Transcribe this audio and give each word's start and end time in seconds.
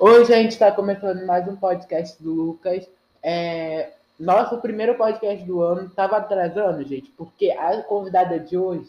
Hoje 0.00 0.32
a 0.32 0.36
gente 0.36 0.52
está 0.52 0.70
começando 0.70 1.26
mais 1.26 1.48
um 1.48 1.56
podcast 1.56 2.22
do 2.22 2.32
Lucas. 2.32 2.88
É, 3.20 3.94
nosso 4.16 4.58
primeiro 4.58 4.96
podcast 4.96 5.44
do 5.44 5.60
ano 5.60 5.88
estava 5.88 6.18
atrasando, 6.18 6.84
gente, 6.84 7.10
porque 7.16 7.50
a 7.50 7.82
convidada 7.82 8.38
de 8.38 8.56
hoje, 8.56 8.88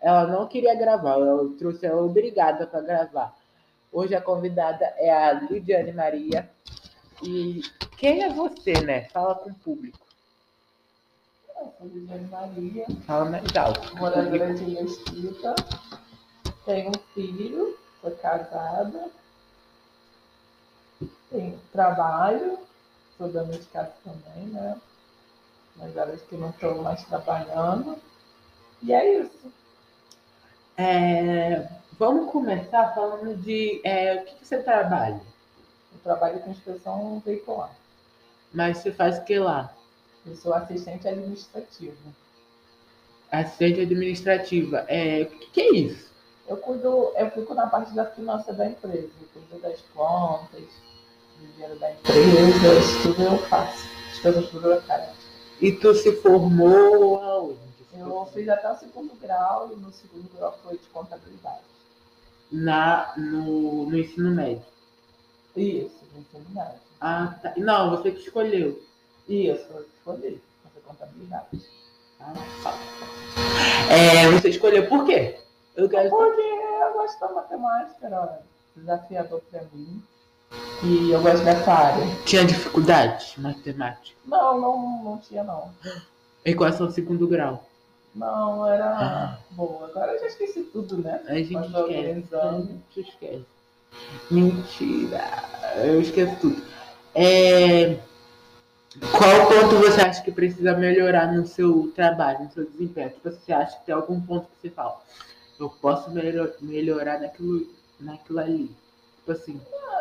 ela 0.00 0.28
não 0.28 0.46
queria 0.46 0.76
gravar, 0.76 1.18
eu 1.18 1.56
trouxe 1.58 1.84
ela 1.84 2.02
obrigada 2.02 2.68
para 2.68 2.80
gravar. 2.82 3.34
Hoje 3.92 4.14
a 4.14 4.20
convidada 4.20 4.84
é 4.96 5.12
a 5.12 5.32
Lidiane 5.32 5.92
Maria. 5.92 6.48
E 7.20 7.60
quem 7.96 8.22
é 8.22 8.32
você, 8.32 8.74
né? 8.84 9.08
Fala 9.12 9.34
com 9.34 9.50
o 9.50 9.54
público. 9.54 9.98
Eu 11.60 11.72
sou 11.78 11.88
Lidiane 11.88 12.28
Maria, 12.28 12.86
Fala 13.04 13.24
mais 13.24 13.56
alto. 13.56 13.96
moradora 13.96 14.54
de 14.54 14.64
Mesquita. 14.64 15.54
Tenho 16.64 16.90
um 16.90 17.12
filho, 17.12 17.76
sou 18.00 18.12
casada. 18.12 19.10
Trabalho, 21.72 22.58
sou 23.18 23.28
dona 23.28 23.52
de 23.52 23.66
casa 23.66 23.92
também, 24.04 24.46
né? 24.48 24.80
Mas 25.76 25.96
horas 25.96 26.22
que 26.22 26.36
não 26.36 26.50
estou 26.50 26.82
mais 26.82 27.02
trabalhando. 27.04 27.96
E 28.82 28.92
é 28.92 29.20
isso. 29.20 29.52
É, 30.76 31.68
vamos 31.98 32.30
começar 32.30 32.94
falando 32.94 33.36
de 33.42 33.80
é, 33.84 34.14
o 34.14 34.24
que, 34.24 34.34
que 34.36 34.46
você 34.46 34.62
trabalha. 34.62 35.20
Eu 35.92 35.98
trabalho 36.02 36.40
com 36.40 36.50
inspeção 36.50 37.20
veicular. 37.24 37.74
Mas 38.52 38.78
você 38.78 38.92
faz 38.92 39.18
o 39.18 39.24
que 39.24 39.38
lá? 39.38 39.74
Eu 40.24 40.36
sou 40.36 40.54
assistente 40.54 41.08
administrativa. 41.08 41.96
Assistente 43.30 43.80
administrativa. 43.80 44.84
É, 44.88 45.22
o 45.22 45.26
que, 45.26 45.46
que 45.50 45.60
é 45.60 45.74
isso? 45.74 46.14
Eu 46.46 46.58
cuido, 46.58 47.12
eu 47.16 47.30
fico 47.30 47.54
na 47.54 47.66
parte 47.66 47.94
da 47.94 48.04
finança 48.04 48.52
da 48.52 48.66
empresa, 48.66 49.10
eu 49.20 49.28
cuido 49.32 49.62
das 49.62 49.80
contas, 49.94 50.64
dinheiro 51.40 51.78
da 51.78 51.92
empresa, 51.92 52.78
isso 52.78 53.02
tudo 53.02 53.22
eu 53.22 53.38
faço, 53.38 53.88
as 54.12 54.18
coisas 54.20 54.50
burocráticas. 54.50 55.16
E 55.60 55.72
tu 55.72 55.94
se 55.94 56.12
formou 56.16 57.20
aonde? 57.22 57.64
Eu 57.96 58.26
fiz 58.34 58.48
até 58.48 58.70
o 58.70 58.76
segundo 58.76 59.14
grau 59.20 59.70
e 59.72 59.76
no 59.76 59.92
segundo 59.92 60.28
grau 60.36 60.58
foi 60.62 60.76
de 60.76 60.86
contabilidade. 60.88 61.62
Na, 62.50 63.12
no, 63.16 63.86
no 63.86 63.98
ensino 63.98 64.30
médio. 64.30 64.64
Isso, 65.56 66.04
de 66.12 66.20
ensino 66.20 66.44
médio. 66.50 66.80
Ah, 67.00 67.38
tá. 67.40 67.52
Não, 67.56 67.90
você 67.90 68.10
que 68.10 68.20
escolheu. 68.20 68.82
Isso, 69.28 69.64
eu 69.72 69.86
escolhi 69.96 70.42
fazer 70.62 70.80
contabilidade. 70.84 71.62
Ah, 72.20 72.34
tá. 72.62 72.78
É, 73.92 74.30
você 74.30 74.48
escolheu 74.48 74.88
por 74.88 75.04
quê? 75.06 75.38
Eu 75.76 75.88
quero 75.88 76.10
Porque 76.10 76.40
eu 76.40 76.92
gosto 76.92 77.20
da 77.20 77.32
matemática, 77.32 78.06
era 78.06 78.42
desafiador 78.76 79.40
para 79.50 79.62
mim. 79.72 80.02
E 80.82 81.10
eu 81.10 81.22
gosto 81.22 81.42
dessa 81.44 81.72
área. 81.72 82.04
Tinha 82.24 82.44
dificuldade 82.44 83.34
matemática. 83.38 84.16
Não, 84.26 84.60
não, 84.60 85.02
não 85.04 85.18
tinha 85.18 85.42
não. 85.42 85.70
Equação 86.44 86.90
segundo 86.90 87.26
grau. 87.26 87.64
Não, 88.14 88.66
era 88.66 88.86
Ah. 88.90 89.38
boa. 89.52 89.86
Agora 89.86 90.12
eu 90.12 90.20
já 90.20 90.26
esqueci 90.26 90.62
tudo, 90.64 90.98
né? 90.98 91.20
A 91.26 91.34
gente 91.34 91.52
Mas 91.52 91.66
esquece. 91.66 92.36
A 92.36 92.52
gente 92.60 93.00
esquece. 93.00 93.46
Mentira. 94.30 95.24
Eu 95.76 96.00
esqueço 96.00 96.36
tudo. 96.40 96.62
É, 97.14 97.96
Qual 99.10 99.46
ponto 99.48 99.76
você 99.76 100.00
acha 100.02 100.22
que 100.22 100.30
precisa 100.30 100.74
melhorar 100.76 101.32
no 101.32 101.44
seu 101.46 101.90
trabalho, 101.96 102.44
no 102.44 102.52
seu 102.52 102.64
desempenho? 102.70 103.10
Tipo, 103.10 103.30
você 103.30 103.52
acha 103.52 103.76
que 103.78 103.86
tem 103.86 103.94
algum 103.94 104.20
ponto 104.20 104.46
que 104.46 104.68
você 104.68 104.70
fala? 104.70 105.00
Eu 105.58 105.68
posso 105.68 106.10
melhor- 106.10 106.52
melhorar 106.60 107.18
naquilo, 107.20 107.66
naquilo 107.98 108.38
ali. 108.38 108.70
Tipo 109.24 109.32
assim. 109.32 109.60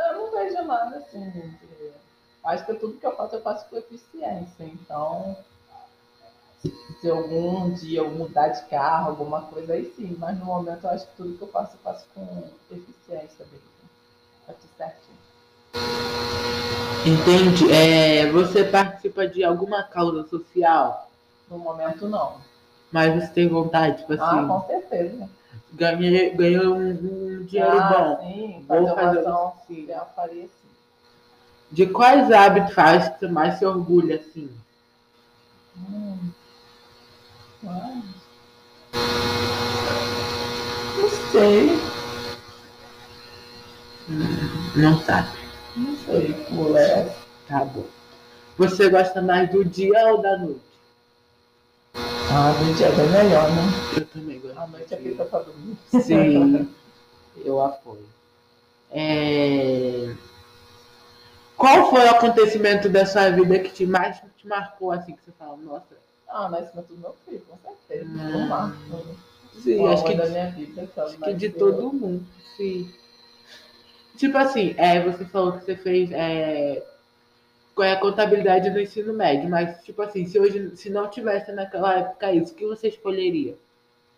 Eu 0.09 0.13
não 0.15 0.31
vejo 0.31 0.61
nada 0.63 0.97
assim. 0.97 1.29
de- 1.29 1.53
Acho 2.43 2.65
que 2.65 2.73
tudo 2.73 2.97
que 2.99 3.05
eu 3.05 3.15
faço, 3.15 3.35
eu 3.35 3.41
faço 3.41 3.65
com 3.69 3.77
eficiência. 3.77 4.65
Então, 4.65 5.37
se 6.99 7.09
algum 7.09 7.71
dia 7.73 7.99
eu 7.99 8.11
mudar 8.11 8.49
de 8.49 8.63
carro, 8.65 9.11
alguma 9.11 9.43
coisa, 9.43 9.73
aí 9.73 9.93
sim. 9.95 10.13
Mas 10.19 10.37
no 10.37 10.43
momento, 10.45 10.83
eu 10.83 10.89
acho 10.89 11.07
que 11.07 11.15
tudo 11.15 11.37
que 11.37 11.41
eu 11.43 11.47
faço, 11.47 11.75
eu 11.75 11.79
faço 11.79 12.05
com 12.13 12.43
eficiência 12.69 13.45
mesmo. 13.45 13.73
Tá 14.45 14.53
tudo 14.53 14.69
certinho. 14.77 15.17
Entende? 17.05 17.71
É, 17.71 18.29
você 18.31 18.65
participa 18.65 19.25
de 19.25 19.41
alguma 19.43 19.83
causa 19.83 20.27
social, 20.27 21.09
No 21.49 21.57
momento, 21.57 22.07
não. 22.09 22.37
mas 22.91 23.13
você 23.23 23.27
tem 23.33 23.47
vontade, 23.47 23.99
tipo 23.99 24.13
Ah, 24.13 24.25
assim, 24.31 24.47
com 24.47 24.67
certeza. 24.67 25.29
Ganhei, 25.73 26.29
ganhei 26.31 26.67
um, 26.67 26.89
um 26.89 27.45
dinheiro 27.45 27.79
ah, 27.79 28.17
bom. 28.19 28.27
sim. 28.27 28.65
Vou 28.67 28.95
Fazer 28.95 29.23
sim. 29.67 29.87
faria 30.15 30.43
sim. 30.43 30.49
De 31.71 31.87
quais 31.87 32.31
hábitos 32.31 32.73
você 33.19 33.27
mais 33.27 33.57
se 33.57 33.65
orgulha, 33.65 34.17
assim? 34.17 34.49
Hum. 35.77 36.29
Não 37.63 38.03
sei. 41.31 41.79
Não 44.75 44.99
sabe. 45.01 45.29
Não 45.75 45.97
sei. 45.97 46.45
Mulher. 46.51 47.15
Tá 47.47 47.65
bom. 47.65 47.85
Você 48.57 48.89
gosta 48.89 49.21
mais 49.21 49.49
do 49.49 49.65
dia 49.65 50.05
ou 50.07 50.21
da 50.21 50.37
noite? 50.37 50.61
Ah, 51.95 52.53
do 52.59 52.73
dia 52.75 52.87
é 52.87 52.91
bem 52.91 53.09
melhor, 53.09 53.49
né? 53.49 53.63
Eu 53.97 54.05
também 54.07 54.39
gosto. 54.39 54.52
A 54.63 54.67
noite 54.67 54.93
é 54.93 54.97
feita 54.97 55.25
pra 55.25 55.39
dormir. 55.39 55.75
Sim, 55.89 56.69
eu 57.43 57.61
apoio. 57.61 58.05
É, 58.89 60.13
Qual 61.57 61.89
foi 61.89 62.05
o 62.05 62.09
acontecimento 62.11 62.87
da 62.87 63.05
sua 63.05 63.29
vida 63.31 63.59
que 63.59 63.71
te 63.73 63.85
mais 63.85 64.21
te 64.37 64.47
marcou, 64.47 64.91
assim, 64.91 65.15
que 65.15 65.23
você 65.25 65.31
fala, 65.37 65.57
nossa, 65.57 65.95
Ah, 66.29 66.47
nascimento 66.47 66.87
do 66.93 66.97
meu 66.97 67.15
filho, 67.25 67.41
com 67.49 67.57
certeza. 67.87 68.09
Hum. 68.09 68.35
Um 68.37 68.47
marco. 68.47 68.77
sim, 69.61 69.79
O 69.79 69.87
acho 69.87 70.05
que 70.05 70.13
da 70.13 70.27
minha 70.27 70.49
vida. 70.51 70.87
que 70.87 70.99
Acho 70.99 71.17
que 71.17 71.33
de 71.33 71.49
todo 71.49 71.91
mundo, 71.91 72.25
sim. 72.55 72.89
Tipo 74.17 74.37
assim, 74.37 74.75
é, 74.77 75.01
você 75.03 75.25
falou 75.25 75.53
que 75.53 75.65
você 75.65 75.75
fez 75.75 76.09
é, 76.13 76.85
com 77.75 77.81
a 77.81 77.97
contabilidade 77.97 78.69
no 78.69 78.79
ensino 78.79 79.11
médio, 79.13 79.49
mas 79.49 79.83
tipo 79.83 80.01
assim, 80.01 80.25
se 80.25 80.39
hoje, 80.39 80.71
se 80.77 80.89
não 80.89 81.09
tivesse 81.09 81.51
naquela 81.51 81.95
época 81.97 82.31
isso, 82.31 82.53
o 82.53 82.55
que 82.55 82.65
você 82.65 82.87
escolheria? 82.87 83.57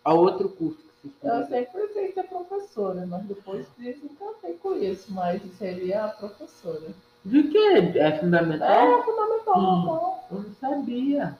A 0.06 0.14
outro 0.14 0.48
curso 0.50 0.78
que 1.02 1.08
você 1.20 1.28
Eu 1.28 1.46
sempre 1.48 1.80
pensei 1.88 2.12
ser 2.12 2.22
professora, 2.28 3.04
mas 3.06 3.22
depois 3.24 3.66
desencantei 3.76 4.54
com 4.54 4.74
isso, 4.76 5.12
mas 5.12 5.42
seria 5.58 6.04
a 6.04 6.08
professora. 6.08 6.90
De 7.24 7.42
que? 7.42 7.58
É 7.98 8.16
fundamental? 8.20 9.00
É 9.00 9.02
fundamental, 9.02 9.58
Hum. 9.58 9.84
não. 9.84 10.20
Eu 10.30 10.44
não 10.44 10.54
sabia. 10.60 11.36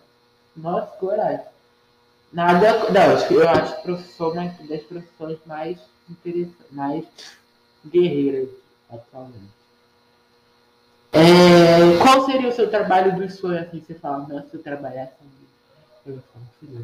Nossa, 0.56 0.96
coragem. 0.96 1.46
Nada. 2.32 2.90
Não, 2.90 3.28
que- 3.28 3.34
eu 3.34 3.48
acho 3.48 3.82
professor 3.82 4.34
mais, 4.34 4.68
das 4.68 4.82
profissões 4.82 5.38
mais 5.46 5.78
interessantes, 6.10 6.72
mais 6.72 7.04
guerreiras 7.86 8.48
atualmente. 8.90 9.54
É, 11.12 11.96
qual 12.02 12.26
seria 12.26 12.48
o 12.48 12.52
seu 12.52 12.68
trabalho 12.68 13.14
dos 13.16 13.34
sonhos 13.36 13.62
assim? 13.68 13.80
Você 13.80 13.94
fala, 13.94 14.26
nossa, 14.26 14.48
se 14.48 14.56
eu 14.56 14.62
trabalhasse 14.62 15.12
eu 15.20 15.26
ia 15.26 15.46
ficar 15.48 15.76
muito 15.78 15.86
feliz. 15.88 15.95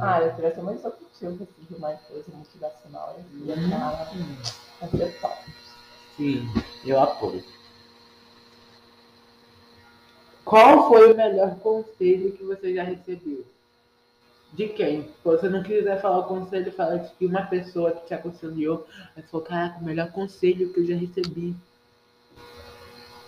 Ah, 0.01 0.21
eu 0.21 0.35
queria 0.35 0.55
ser 0.55 0.63
mais 0.63 0.79
executivo, 0.79 1.45
assim, 1.45 1.67
de 1.69 1.75
uma 1.75 1.93
empresa 1.93 2.25
multinacional. 2.33 3.17
Eu 3.33 3.47
ia 3.47 3.55
estar 3.55 4.13
Hum, 4.15 5.11
top. 5.21 5.53
Sim, 6.17 6.49
eu 6.85 7.01
apoio. 7.01 7.45
Qual 10.45 10.89
foi 10.89 11.13
o 11.13 11.17
melhor 11.17 11.55
conselho 11.61 12.33
que 12.33 12.43
você 12.43 12.75
já 12.75 12.83
recebeu? 12.83 13.45
De 14.53 14.69
quem? 14.69 15.05
Se 15.05 15.25
você 15.25 15.49
não 15.49 15.63
quiser 15.63 16.01
falar 16.01 16.19
o 16.19 16.25
conselho, 16.25 16.71
fala 16.73 16.99
de 16.99 17.27
uma 17.27 17.43
pessoa 17.43 17.93
que 17.93 18.07
te 18.07 18.15
aconselhou. 18.15 18.87
Mas 19.17 19.31
falou, 19.31 19.47
caraca, 19.47 19.79
o 19.79 19.85
melhor 19.85 20.11
conselho 20.13 20.71
que 20.73 20.81
eu 20.81 20.87
já 20.87 20.97
recebi. 20.97 21.55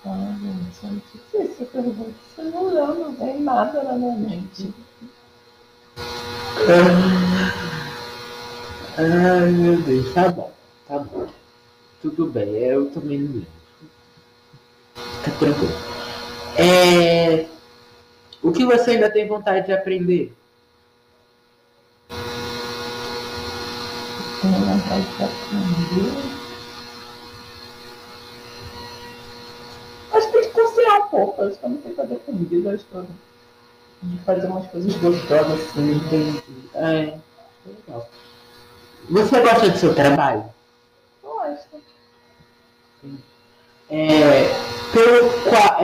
Ah, 0.05 0.37
gente, 0.39 0.87
é 0.87 0.91
difícil 0.91 1.41
essa 1.41 1.65
pergunta. 1.65 2.15
Você 2.35 2.43
não 2.43 2.65
leu, 2.67 2.95
não 2.95 3.13
vem 3.13 3.41
nada 3.41 3.83
na 3.83 3.95
minha 3.95 4.17
mente. 4.17 4.75
Ai, 8.97 9.51
meu 9.51 9.81
Deus. 9.83 10.15
Tá 10.15 10.29
bom, 10.29 10.53
tá 10.87 10.99
bom. 10.99 11.27
Tudo 12.01 12.27
bem, 12.27 12.49
eu 12.51 12.91
também 12.91 13.19
não 13.19 13.33
lembro. 13.33 13.49
Tá 15.25 15.31
tranquilo. 15.39 15.73
É... 16.57 17.47
O 18.43 18.53
que 18.53 18.65
você 18.65 18.93
ainda 18.93 19.11
tem 19.11 19.27
vontade 19.27 19.67
de 19.67 19.73
aprender? 19.73 20.33
Tenho 24.41 24.55
vontade 24.55 25.07
de 25.17 25.25
aprender. 25.25 26.13
Acho 30.13 30.27
que 30.27 30.33
tem 30.33 30.43
que 30.43 30.51
cozinhar 30.51 30.99
um 30.99 31.09
pouco. 31.09 31.43
Acho 31.43 31.59
que 31.59 31.65
eu 31.65 31.71
não 31.71 31.83
sei 31.83 31.95
fazer 31.95 32.17
comida. 32.17 32.75
Acho 32.75 32.85
que 32.85 32.95
eu 32.95 33.07
de 34.05 34.19
fazer 34.25 34.47
umas 34.47 34.67
coisas 34.69 34.95
gostosas 34.97 35.61
assim. 35.71 35.93
Entendi. 35.95 36.43
É, 36.75 37.19
legal. 37.67 38.09
Você 39.11 39.41
gosta 39.41 39.71
do 39.71 39.79
seu 39.79 39.95
trabalho? 39.95 40.45
Gosto. 41.23 41.83
É, 43.91 44.45
Pelo, 44.93 45.31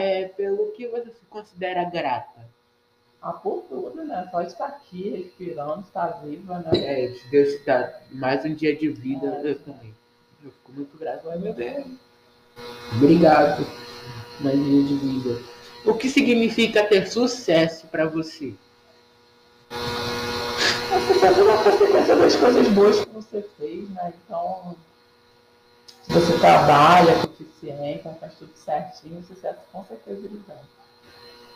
é, 0.01 0.27
pelo 0.29 0.71
que 0.71 0.87
você 0.87 1.05
se 1.11 1.25
considera 1.29 1.83
grata? 1.83 2.41
Ah, 3.21 3.33
por 3.33 3.63
tudo, 3.69 4.03
né? 4.03 4.27
Só 4.31 4.41
estar 4.41 4.65
aqui, 4.65 5.09
respirando, 5.09 5.81
estar 5.81 6.07
viva, 6.23 6.57
né? 6.59 6.71
É, 6.73 7.13
Deus 7.29 7.53
te 7.59 7.65
dá 7.65 7.93
mais 8.11 8.43
um 8.43 8.55
dia 8.55 8.75
de 8.75 8.89
vida, 8.89 9.27
É. 9.43 9.51
eu 9.51 9.59
também. 9.59 9.93
Eu 10.43 10.49
fico 10.51 10.71
muito 10.71 10.97
grato. 10.97 11.29
Ai, 11.29 11.37
meu 11.37 11.53
Deus. 11.53 11.85
Obrigado. 12.95 13.63
Mais 14.39 14.55
um 14.57 14.63
dia 14.63 14.83
de 14.83 14.95
vida. 14.95 15.41
O 15.85 15.93
que 15.95 16.09
significa 16.09 16.83
ter 16.85 17.07
sucesso 17.07 17.87
pra 17.87 18.05
você? 18.05 18.53
Você 19.69 21.13
faz 21.19 21.37
uma 21.37 21.63
consequência 21.63 22.15
das 22.15 22.35
coisas 22.35 22.67
boas 22.69 23.03
que 23.03 23.09
você 23.09 23.49
fez, 23.57 23.89
né? 23.89 24.13
Então, 24.23 24.75
se 26.03 26.13
você 26.13 26.37
trabalha 26.37 27.15
com 27.15 27.31
eficiência, 27.31 28.15
faz 28.19 28.33
tudo 28.35 28.51
certinho, 28.55 29.23
sucesso 29.23 29.59
com 29.71 29.83
certeza 29.85 30.19
ele 30.19 30.41
vem. 30.47 30.57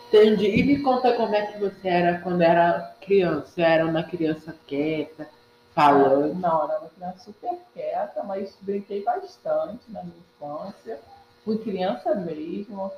Entendi. 0.07 0.48
E 0.48 0.63
me 0.63 0.81
conta 0.81 1.13
como 1.13 1.36
é 1.36 1.45
que 1.48 1.60
você 1.60 1.88
era 1.88 2.19
quando 2.19 2.42
era 2.42 2.95
criança. 3.01 3.48
Você 3.48 3.62
era 3.62 3.86
uma 3.86 4.04
criança 4.04 4.56
quieta, 4.66 5.27
falando. 5.74 6.33
Não, 6.36 6.63
era 6.63 6.80
uma 6.80 6.89
criança 6.89 7.19
super 7.19 7.57
quieta, 7.74 8.24
mas 8.24 8.56
brinquei 8.62 9.04
bastante 9.04 9.83
na 9.89 10.01
minha 10.04 10.16
infância. 10.36 11.00
Fui 11.44 11.57
criança 11.57 12.16
mesmo, 12.16 12.92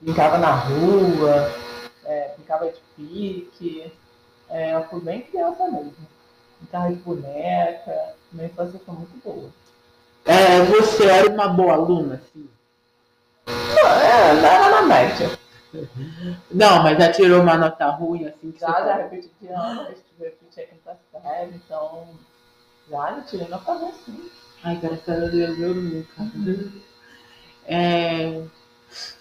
brincava 0.00 0.38
na 0.38 0.54
rua, 0.54 1.52
é, 2.04 2.32
brincava 2.36 2.70
de 2.70 2.80
pique. 2.96 3.92
É, 4.48 4.74
eu 4.74 4.84
fui 4.84 5.00
bem 5.00 5.22
criança 5.22 5.64
mesmo. 5.64 5.94
Brincava 6.60 6.88
de 6.88 6.96
boneca, 6.96 8.14
minha 8.32 8.46
infância 8.46 8.80
foi 8.84 8.94
muito 8.94 9.22
boa. 9.22 9.50
É, 10.24 10.60
você 10.64 11.06
era 11.06 11.30
uma 11.30 11.48
boa 11.48 11.74
aluna, 11.74 12.16
assim? 12.16 12.48
Não, 13.46 13.88
é, 14.00 14.54
era 14.54 14.70
na 14.70 14.82
média. 14.82 15.30
Não, 16.50 16.82
mas 16.82 16.98
já 16.98 17.12
tirou 17.12 17.42
uma 17.42 17.56
nota 17.56 17.86
ruim, 17.90 18.26
assim, 18.26 18.50
que 18.50 18.60
Já, 18.60 18.66
já 18.68 18.72
fala, 18.72 18.94
repeti 18.94 19.30
de 19.40 19.48
ano, 19.48 19.88
repeti 20.18 20.60
a 20.60 20.66
quinta 20.66 20.98
série, 21.12 21.54
então 21.54 22.08
já 22.90 23.10
já 23.14 23.20
tirei 23.22 23.48
nota 23.48 23.72
ruim 23.72 23.92
sim. 24.04 24.30
Ai, 24.64 24.76
graças 24.76 25.08
a 25.08 25.26
Deus, 25.28 25.58
eu 25.58 25.74
nunca. 25.74 26.22
É... 27.66 28.42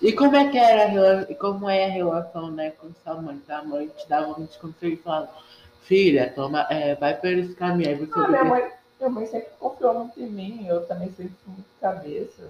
E 0.01 0.13
como 0.13 0.35
é 0.35 0.50
que 0.50 0.57
era 0.57 0.83
a 0.83 0.88
rela- 0.88 1.27
e 1.29 1.35
como 1.35 1.69
é 1.69 1.85
a 1.85 1.89
relação, 1.89 2.51
né, 2.51 2.71
com 2.71 2.89
sua 3.03 3.21
mãe? 3.21 3.41
Sua 3.45 3.63
mãe 3.63 3.88
te 3.88 4.07
dava 4.07 4.38
muitos 4.38 4.56
conselhos 4.57 5.00
e 5.00 5.03
falava, 5.03 5.29
filha, 5.81 6.31
toma, 6.35 6.65
é, 6.69 6.95
vai 6.95 7.15
por 7.15 7.29
esse 7.29 7.53
caminho. 7.56 7.89
Aí 7.89 7.95
você 7.95 8.12
Ah, 8.19 8.27
minha 8.27 8.45
mãe, 8.45 8.71
minha 9.00 9.09
mãe 9.09 9.25
sempre 9.25 9.50
confiou 9.59 9.94
muito 9.95 10.19
em 10.19 10.29
mim, 10.29 10.65
eu 10.67 10.85
também 10.85 11.07
sempre 11.09 11.33
fui 11.44 11.53
muito 11.53 11.67
cabeça. 11.81 12.50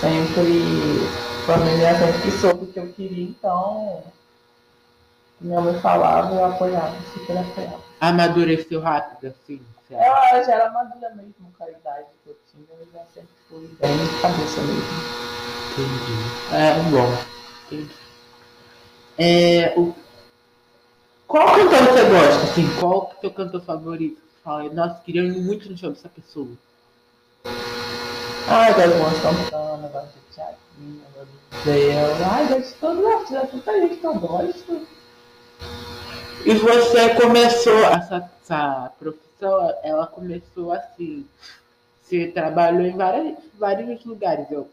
Sempre, 0.00 0.62
família 1.46 1.94
sempre 1.98 2.22
que 2.22 2.30
soube 2.32 2.64
o 2.64 2.66
que 2.72 2.78
eu 2.78 2.92
queria, 2.92 3.24
então 3.24 4.02
minha 5.40 5.60
mãe 5.60 5.78
falava, 5.80 6.34
eu 6.34 6.44
apoiava, 6.44 6.94
super 7.12 7.38
apoiava. 7.38 7.80
amadureceu 8.00 8.80
rápido, 8.80 9.28
assim. 9.32 9.60
Ela 9.96 10.42
já 10.42 10.52
era 10.52 10.70
madura 10.70 11.10
mesmo 11.10 11.52
com 11.56 11.64
a 11.64 11.70
idade 11.70 12.06
que 12.22 12.30
eu 12.30 12.38
tinha, 12.50 12.66
eu 12.78 12.86
já 12.92 13.04
sempre 13.14 13.30
fui 13.48 13.68
bem 13.80 13.96
de 13.96 14.20
cabeça 14.20 14.60
mesmo. 14.62 15.24
Entendi. 15.72 16.14
É, 16.52 16.74
bom. 16.90 17.24
Entendi. 17.66 17.94
É, 19.16 19.74
o... 19.76 19.94
Qual 21.26 21.46
cantor 21.46 21.78
você 21.78 22.04
gosta, 22.04 22.42
assim? 22.44 22.80
Qual 22.80 23.06
que 23.06 23.14
é 23.14 23.16
o 23.16 23.20
seu 23.20 23.30
cantor 23.30 23.62
favorito? 23.62 24.22
Fala, 24.42 24.68
nossa, 24.72 25.00
queria 25.04 25.22
ir 25.22 25.40
muito 25.40 25.70
no 25.70 25.76
show 25.76 25.90
dessa 25.90 26.08
pessoa. 26.08 26.48
Ai, 28.46 28.74
gosto 28.74 28.90
de 28.90 28.98
Luan 28.98 29.10
Santana, 29.10 29.88
gosto 29.88 30.12
de 30.12 30.34
Tiaguinho, 30.34 31.02
gosto 31.14 31.28
de 31.50 31.64
Zé. 31.64 32.24
Ai, 32.24 32.46
gosto 32.48 32.68
de 32.68 32.74
todos 32.74 32.98
os 32.98 33.06
artistas, 33.06 33.50
tanta 33.50 33.80
gente 33.80 33.96
que 33.96 34.06
eu 34.06 34.14
gosto. 34.14 34.86
E 36.44 36.54
você 36.54 37.14
começou 37.14 37.78
essa, 37.86 38.30
essa 38.42 38.92
profissão, 38.98 39.33
ela 39.82 40.06
começou 40.06 40.72
assim. 40.72 41.26
Você 42.02 42.28
trabalhou 42.28 42.82
em 42.82 42.96
várias, 42.96 43.38
vários 43.58 44.04
lugares. 44.04 44.50
Eu, 44.50 44.68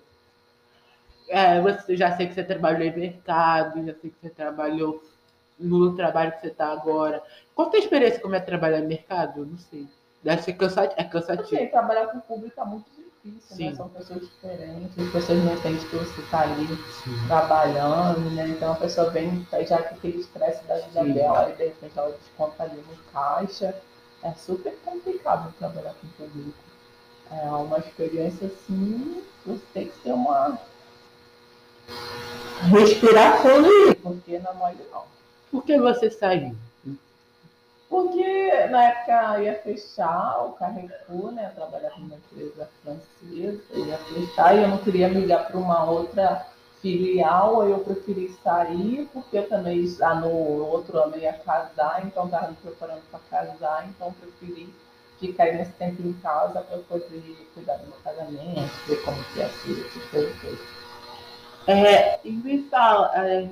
é, 1.30 1.62
você 1.62 1.96
já 1.96 2.16
sei 2.18 2.28
que 2.28 2.34
você 2.34 2.44
trabalhou 2.44 2.82
em 2.82 2.96
mercado, 2.96 3.86
já 3.86 3.94
sei 3.94 4.10
que 4.10 4.16
você 4.22 4.30
trabalhou 4.30 5.02
no 5.58 5.96
trabalho 5.96 6.34
que 6.34 6.42
você 6.42 6.48
está 6.48 6.68
agora. 6.72 7.24
Qual 7.56 7.68
a 7.68 7.72
sua 7.72 7.80
experiência 7.80 8.20
como 8.20 8.36
é 8.36 8.40
trabalhar 8.40 8.80
em 8.80 8.88
mercado? 8.88 9.42
Eu 9.42 9.46
não 9.46 9.58
sei. 9.58 9.88
Deve 10.24 10.42
ser 10.42 10.54
cansativo. 10.54 11.00
É 11.00 11.04
cansativo. 11.04 11.56
Assim, 11.56 11.68
trabalhar 11.68 12.08
com 12.08 12.18
o 12.18 12.22
público 12.22 12.60
é 12.60 12.66
muito 12.66 12.86
difícil, 12.90 13.66
né? 13.66 13.72
Sim. 13.72 13.76
São 13.76 13.90
pessoas 13.90 14.22
diferentes, 14.22 15.00
as 15.00 15.12
pessoas 15.12 15.44
não 15.44 15.54
entendem 15.54 15.80
que 15.80 15.96
você 15.96 16.22
está 16.22 16.42
ali 16.42 16.68
Sim. 16.68 17.28
trabalhando, 17.28 18.30
né? 18.32 18.48
Então 18.50 18.74
a 18.74 18.76
pessoa 18.76 19.10
vem 19.10 19.46
já 19.68 19.82
com 19.82 19.96
aquele 19.96 20.20
estresse 20.20 20.64
da 20.66 20.76
vida 20.76 21.04
Sim. 21.04 21.14
dela 21.14 21.50
e 21.50 21.54
de 21.54 21.66
repente 21.66 21.98
ela 21.98 22.12
desconta 22.12 22.64
ali 22.64 22.78
no 22.78 23.12
caixa. 23.12 23.76
É 24.24 24.32
super 24.34 24.76
complicado 24.86 25.54
trabalhar 25.58 25.94
com 26.00 26.08
público. 26.10 26.54
É 27.32 27.46
uma 27.50 27.80
experiência 27.80 28.48
assim, 28.48 29.24
você 29.46 29.64
tem 29.74 29.88
que 29.88 30.00
ter 30.00 30.12
uma 30.12 30.60
respiração 32.70 33.56
ali, 33.56 33.96
porque 33.96 34.38
não 34.40 34.52
é 34.52 34.54
mole 34.54 34.86
não. 34.92 35.04
Por 35.50 35.64
que 35.64 35.78
você 35.80 36.12
saiu? 36.12 36.56
Porque 37.90 38.68
na 38.68 38.86
época 38.86 39.42
ia 39.42 39.60
fechar 39.60 40.46
o 40.46 40.54
Carrefour, 40.54 41.32
né? 41.34 41.48
Eu 41.50 41.56
trabalhava 41.56 42.00
numa 42.00 42.16
empresa 42.16 42.70
francesa, 42.82 43.62
ia 43.74 43.98
fechar 43.98 44.56
e 44.56 44.64
eu 44.64 44.70
não 44.70 44.78
queria 44.78 45.10
migrar 45.10 45.48
para 45.48 45.58
uma 45.58 45.84
outra 45.84 46.48
filial, 46.81 47.62
aí 47.62 47.72
eu 47.72 47.80
preferi 47.80 48.36
sair, 48.44 49.07
porque 49.13 49.38
eu 49.38 49.48
também 49.48 49.88
já 49.88 50.16
no 50.16 50.30
outro 50.30 50.98
ano 50.98 51.18
ia 51.18 51.33
casar, 51.33 52.06
então 52.06 52.25
estava 52.25 52.50
me 52.50 52.56
preparando 52.56 53.01
para 53.10 53.19
casar, 53.30 53.88
então 53.88 54.13
preferi 54.13 54.74
ficar 55.19 55.44
aí 55.44 55.57
nesse 55.57 55.72
tempo 55.74 56.01
em 56.01 56.13
casa 56.13 56.62
para 56.62 56.78
poder 56.80 57.48
cuidar 57.54 57.78
do 57.78 57.88
meu 57.88 57.98
casamento, 58.04 58.72
ver 58.88 59.04
como 59.04 59.24
que 59.25 59.39
ia 59.39 59.50
ser, 59.50 59.86
essas 59.86 60.39
coisas. 60.42 60.60
É, 61.68 62.19
e 62.25 62.31
me 62.31 62.63
fala, 62.63 63.12
é, 63.16 63.48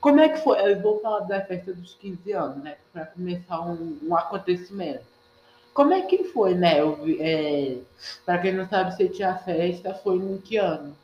como 0.00 0.20
é 0.20 0.28
que 0.30 0.38
foi? 0.38 0.72
Eu 0.72 0.80
vou 0.80 1.00
falar 1.00 1.20
da 1.20 1.42
festa 1.42 1.74
dos 1.74 1.94
15 1.94 2.32
anos, 2.32 2.64
né? 2.64 2.76
Para 2.92 3.06
começar 3.06 3.60
um, 3.60 3.98
um 4.02 4.16
acontecimento. 4.16 5.04
Como 5.74 5.92
é 5.92 6.00
que 6.00 6.24
foi, 6.24 6.54
né? 6.54 6.78
É, 7.20 7.76
para 8.24 8.38
quem 8.38 8.54
não 8.54 8.66
sabe, 8.66 8.96
você 8.96 9.08
tinha 9.08 9.36
festa, 9.36 9.92
foi 9.94 10.16
em 10.16 10.38
que 10.38 10.56
ano? 10.56 10.96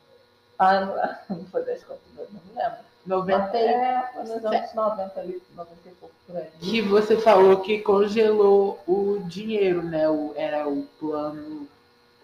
Ah, 0.59 0.85
não, 1.29 1.45
foi 1.51 1.63
das 1.65 1.83
contas, 1.83 2.01
não 2.15 2.25
me 2.25 2.53
lembro. 2.55 2.77
90 3.05 3.57
e- 3.57 3.65
É, 3.65 4.09
foi 4.13 4.23
nos 4.23 4.45
anos 4.45 4.73
90 4.73 5.19
ali, 5.19 5.43
90 5.55 5.75
e 5.85 5.91
pouco 5.91 6.15
por 6.25 6.37
aí. 6.37 6.49
que 6.61 6.81
você 6.81 7.17
falou 7.17 7.59
que 7.61 7.79
congelou 7.79 8.79
o 8.87 9.19
dinheiro, 9.27 9.83
né? 9.83 10.07
O, 10.09 10.33
era 10.35 10.67
o 10.69 10.83
plano. 10.99 11.67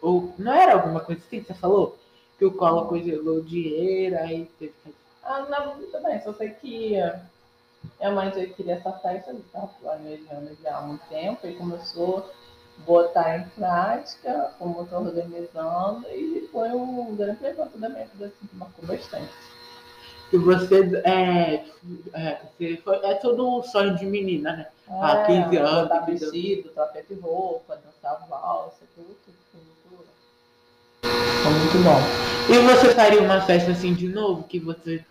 Ou, 0.01 0.33
não 0.37 0.53
era 0.53 0.73
alguma 0.73 1.01
coisa 1.01 1.21
assim 1.21 1.41
que 1.41 1.47
você 1.47 1.53
falou? 1.53 1.97
Que 2.37 2.45
o 2.45 2.51
Collor 2.53 2.87
congelou 2.87 3.39
o 3.39 3.43
dinheiro, 3.43 4.17
aí 4.19 4.45
teve 4.57 4.73
que. 4.83 4.95
Ah, 5.21 5.41
não 5.41 6.01
bem, 6.01 6.21
só 6.21 6.33
sei 6.33 6.51
que 6.51 6.95
minha 7.99 8.11
mãe 8.11 8.31
já 8.33 8.45
queria 8.53 8.75
essa 8.75 8.91
festa, 8.93 9.31
eu 9.31 9.39
estava 9.39 9.67
planejando 9.81 10.57
já 10.63 10.77
há 10.77 10.81
muito 10.81 11.03
tempo, 11.09 11.45
e 11.45 11.55
começou 11.55 12.29
botar 12.85 13.37
em 13.37 13.43
prática, 13.49 14.51
como 14.57 14.79
eu 14.79 14.83
estou 14.83 14.99
organizando, 15.05 16.05
e 16.09 16.47
foi 16.51 16.69
um 16.69 17.15
grande 17.15 17.45
evento 17.45 17.77
da 17.77 17.89
minha 17.89 18.05
vida, 18.05 18.25
assim, 18.25 18.47
que 18.47 18.55
marcou 18.55 18.85
bastante. 18.85 19.29
Que 20.29 20.37
você. 20.37 21.01
É, 21.05 21.65
é, 22.13 22.41
você 22.57 22.77
foi, 22.77 22.97
é 23.03 23.15
todo 23.15 23.47
um 23.47 23.63
sonho 23.63 23.95
de 23.95 24.05
menina, 24.05 24.55
né? 24.55 24.67
Ah, 24.87 25.23
15 25.25 25.57
anos, 25.57 25.89
deu- 25.89 26.05
vestido, 26.05 26.69
troca 26.69 27.01
de 27.01 27.13
roupa, 27.15 27.77
dançar 27.83 28.27
valsa, 28.27 28.85
tudo, 28.95 29.15
tudo, 29.25 29.35
muito, 29.91 30.07
foi 31.43 31.51
muito 31.51 31.83
bom. 31.83 32.53
E 32.53 32.59
você 32.59 32.93
faria 32.93 33.21
uma 33.21 33.41
festa 33.41 33.71
assim 33.71 33.93
de 33.93 34.07
novo? 34.07 34.43
Que 34.43 34.59
você 34.59 35.03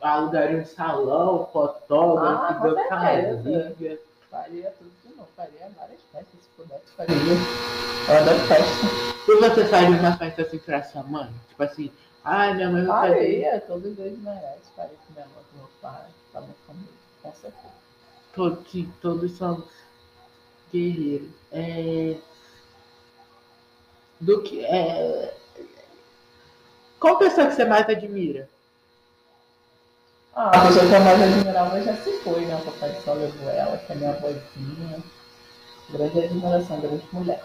alugaria 0.00 0.58
um 0.58 0.64
salão, 0.64 1.48
fotógrafo, 1.52 2.44
Ah, 2.44 2.52
dançaria? 2.62 4.00
Faria 4.30 4.72
tudo 4.78 4.90
de 5.04 5.14
novo, 5.16 5.28
faria 5.36 5.68
várias 5.76 6.00
festas, 6.12 6.29
pudesse, 6.60 6.92
faria. 6.96 7.16
Eu 8.08 8.16
adoro 8.16 8.38
festa. 8.46 8.86
E 9.28 9.36
você 9.36 9.64
faria 9.66 9.88
uma 9.88 10.16
festa 10.16 10.42
assim 10.42 10.58
pra 10.58 10.82
sua 10.82 11.02
mãe? 11.02 11.30
Tipo 11.48 11.62
assim, 11.62 11.92
ai, 12.24 12.54
minha 12.54 12.70
mãe 12.70 12.84
vai 12.84 13.00
fazer. 13.00 13.14
Faria, 13.14 13.60
todos 13.60 13.90
os 13.90 13.96
dois 13.96 14.18
merecem. 14.18 14.60
Faria 14.76 14.96
com 15.06 15.12
minha 15.12 15.26
mãe, 15.26 15.44
com 15.50 15.58
meu 15.58 15.70
pai, 15.80 16.06
com 16.32 16.38
a 16.38 16.40
minha 16.42 16.54
família, 16.66 16.92
com 17.22 17.32
certeza. 17.32 17.74
Todos, 18.34 18.70
sim, 18.70 18.92
todos 19.00 19.36
somos 19.36 19.68
guerreiros. 20.72 21.30
É... 21.52 22.16
Do 24.20 24.42
que. 24.42 24.64
É... 24.64 25.34
Qual 26.98 27.18
pessoa 27.18 27.46
que 27.46 27.54
você 27.54 27.64
mais 27.64 27.88
admira? 27.88 28.48
Ah, 30.34 30.48
a 30.48 30.66
pessoa 30.66 30.86
que 30.86 30.92
eu 30.92 31.00
mais 31.00 31.22
admirava 31.22 31.82
já 31.82 31.96
se 31.96 32.12
foi, 32.18 32.44
né? 32.44 32.54
O 32.56 32.64
papai 32.64 32.94
só 33.04 33.14
levou 33.14 33.50
ela, 33.50 33.78
que 33.78 33.92
é 33.92 33.96
minha 33.96 34.12
vozinha. 34.12 35.02
Grande 35.92 36.20
admiração, 36.20 36.80
grande 36.80 37.04
mulher. 37.12 37.42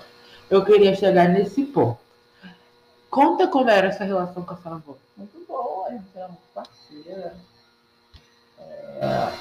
Eu 0.49 0.63
queria 0.63 0.95
chegar 0.95 1.29
nesse 1.29 1.63
ponto. 1.65 1.97
Conta 3.09 3.47
como 3.47 3.69
era 3.69 3.87
essa 3.87 4.03
relação 4.03 4.43
com 4.43 4.53
a 4.53 4.57
sua 4.57 4.71
avó. 4.73 4.95
Muito 5.17 5.45
boa, 5.47 5.87
a 5.87 5.91
gente 5.91 6.05
era 6.13 6.27
muito 6.27 6.41
parceira. 6.53 7.35
É, 8.59 9.31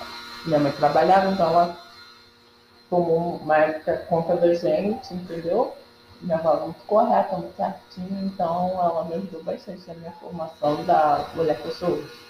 minha 0.46 0.58
mãe 0.58 0.72
trabalhava, 0.72 1.30
então 1.30 1.48
ela 1.48 1.76
tomou 2.88 3.36
uma 3.36 3.56
época 3.58 3.96
conta 4.08 4.36
da 4.36 4.54
gente, 4.54 5.12
entendeu? 5.12 5.74
Minha 6.20 6.38
avó 6.38 6.52
era 6.52 6.60
muito 6.60 6.84
correta, 6.86 7.36
muito 7.36 7.56
certinha, 7.56 8.22
então 8.22 8.70
ela 8.80 9.04
me 9.04 9.14
ajudou 9.14 9.42
bastante 9.42 9.86
na 9.86 9.94
minha 9.94 10.12
formação 10.12 10.84
da 10.84 11.28
mulher 11.34 11.60
que 11.60 11.68
eu 11.68 11.74
sou 11.74 11.90
hoje. 11.90 12.23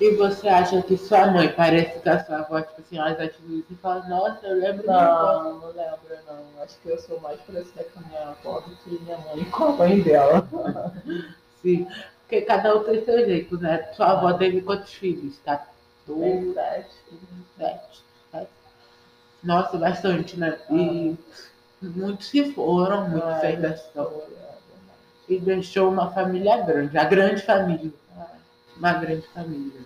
E 0.00 0.16
você 0.16 0.48
acha 0.48 0.80
que 0.82 0.96
sua 0.96 1.26
mãe 1.30 1.52
parece 1.52 2.00
com 2.00 2.08
a 2.10 2.24
sua 2.24 2.38
avó, 2.38 2.60
tipo 2.62 2.80
assim, 2.80 2.98
as 2.98 3.20
atitudes 3.20 3.64
e 3.70 3.74
fala, 3.76 4.02
nossa, 4.08 4.46
eu 4.46 4.56
lembro 4.58 4.86
Não, 4.86 4.94
minha 4.94 5.06
avó. 5.06 5.42
não 5.44 5.66
lembro, 5.68 6.16
não. 6.26 6.62
Acho 6.62 6.78
que 6.82 6.88
eu 6.88 6.98
sou 6.98 7.20
mais 7.20 7.38
parecida 7.42 7.84
com 7.92 8.00
a 8.00 8.02
minha 8.08 8.28
avó 8.30 8.60
do 8.60 8.74
que 8.76 8.90
minha 9.02 9.18
mãe 9.18 9.44
com 9.50 9.64
a 9.64 9.72
mãe 9.72 10.00
dela. 10.00 10.48
Sim. 11.62 11.86
Porque 12.22 12.40
cada 12.42 12.74
um 12.76 12.84
tem 12.84 13.04
seu 13.04 13.18
jeito, 13.26 13.58
né? 13.58 13.92
Sua 13.94 14.12
avó 14.12 14.32
teve 14.32 14.62
quantos 14.62 14.92
filhos? 14.94 15.38
14, 15.44 15.68
Tem 16.06 16.54
sete. 16.54 16.90
7, 17.58 18.48
Nossa, 19.42 19.76
bastante, 19.76 20.38
né? 20.38 20.58
E 20.70 21.16
muitos 21.82 22.28
se 22.28 22.52
foram, 22.54 23.08
muitos 23.08 23.28
Ah, 23.28 23.40
ainda 23.42 23.68
estão. 23.68 24.04
é 24.06 24.08
verdade. 24.08 24.58
E 25.28 25.38
deixou 25.38 25.90
uma 25.90 26.10
família 26.10 26.58
grande, 26.62 26.96
a 26.96 27.04
grande 27.04 27.42
família. 27.42 27.90
Uma 28.80 28.94
grande 28.94 29.26
família. 29.28 29.82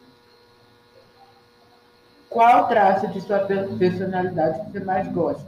Qual 2.31 2.69
traço 2.69 3.09
de 3.09 3.21
sua 3.21 3.41
pe- 3.41 3.77
personalidade 3.77 4.71
você 4.71 4.79
mais 4.79 5.09
gosta? 5.13 5.45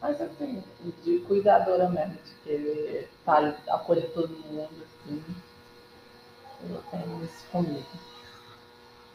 Mas 0.00 0.18
assim, 0.22 0.62
de 1.04 1.18
cuidadora 1.20 1.90
mesmo, 1.90 2.14
de 2.14 2.34
querer 2.44 3.10
tá, 3.26 3.54
acolher 3.68 4.10
todo 4.14 4.30
mundo, 4.30 4.70
assim. 5.04 5.22
Eu 6.70 6.82
tenho 6.90 7.24
isso 7.24 7.44
comigo. 7.52 7.86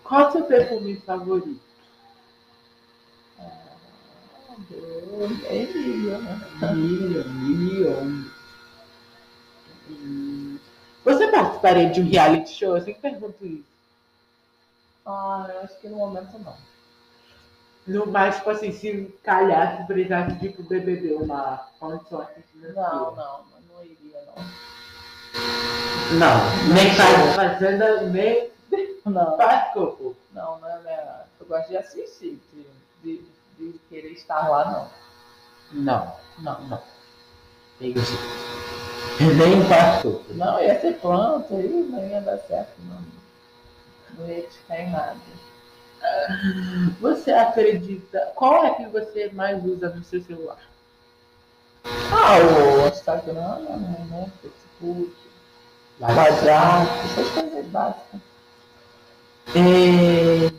Qual 0.03 0.29
o 0.29 0.31
seu 0.33 0.45
perfume 0.45 0.97
favorito? 0.97 1.59
Ah, 3.39 4.55
eu- 4.71 5.29
É 5.49 5.63
Emília, 5.63 6.17
né? 6.19 6.41
Million, 6.75 7.27
million. 7.33 8.25
Hum. 9.89 10.59
Participaria 11.63 11.89
de 11.91 12.01
um 12.01 12.09
reality 12.09 12.49
show? 12.53 12.75
Eu 12.75 12.83
sempre 12.83 13.09
pergunto 13.09 13.45
isso. 13.45 13.63
Ah, 15.05 15.49
eu 15.49 15.61
acho 15.61 15.79
que 15.79 15.87
no 15.87 15.95
momento 15.95 16.37
não. 16.39 16.57
No, 17.87 18.05
mas, 18.05 18.35
tipo 18.35 18.49
assim, 18.49 18.71
se 18.73 19.17
calhar, 19.23 19.77
se 19.77 19.87
precisasse 19.87 20.49
pro 20.49 20.63
BBB, 20.63 21.13
uma 21.13 21.65
condição 21.79 22.25
financeira. 22.25 22.73
Não, 22.75 23.15
não, 23.15 23.15
não, 23.15 23.75
não 23.75 23.83
iria, 23.85 24.21
não. 24.27 24.35
Não, 26.19 26.73
nem 26.73 26.93
faz 26.95 27.35
fazenda, 27.35 28.01
nem 28.09 28.49
Não, 29.05 29.35
faz 29.37 29.73
corpo. 29.73 30.17
não, 30.33 30.59
não 30.59 30.69
é 30.69 30.79
minha. 30.79 31.23
Eu 31.39 31.45
gosto 31.45 31.69
de 31.69 31.77
assistir, 31.77 32.41
de, 32.51 32.65
de, 33.01 33.25
de 33.57 33.79
querer 33.89 34.11
estar 34.11 34.49
lá, 34.49 34.89
não. 35.71 35.81
Não, 35.81 36.15
não, 36.39 36.61
não. 36.67 36.83
Entendi. 37.79 38.01
Nem 39.37 40.01
corpo. 40.01 40.33
Não, 40.33 40.61
ia 40.61 40.79
ser 40.79 40.93
planta 40.99 41.55
aí, 41.55 41.87
não 41.89 42.07
ia 42.07 42.21
dar 42.21 42.37
certo, 42.39 42.73
não. 42.85 43.01
Não 44.17 44.27
ia 44.27 44.43
ficar 44.49 44.79
em 44.79 44.91
nada. 44.91 45.17
Você 46.99 47.31
acredita? 47.31 48.31
Qual 48.35 48.65
é 48.65 48.71
que 48.71 48.85
você 48.87 49.29
mais 49.33 49.63
usa 49.63 49.89
no 49.89 50.03
seu 50.03 50.21
celular? 50.21 50.59
Ah, 51.85 52.37
o 52.39 52.87
Instagram, 52.87 53.59
né? 53.59 54.31
Facebook, 54.41 55.13
WhatsApp, 55.99 56.87
essas 57.05 57.29
coisas 57.29 57.65
básicas. 57.67 58.21
É... 59.55 60.51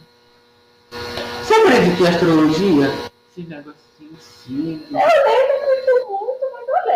Você 1.42 1.54
acredita 1.54 2.02
em 2.02 2.06
astrologia? 2.06 2.86
Esse 3.30 3.48
negocinho 3.48 4.16
signo. 4.20 4.82
Eu 4.90 4.92
nem 4.92 5.02
acredito 5.02 6.08
muito, 6.08 6.33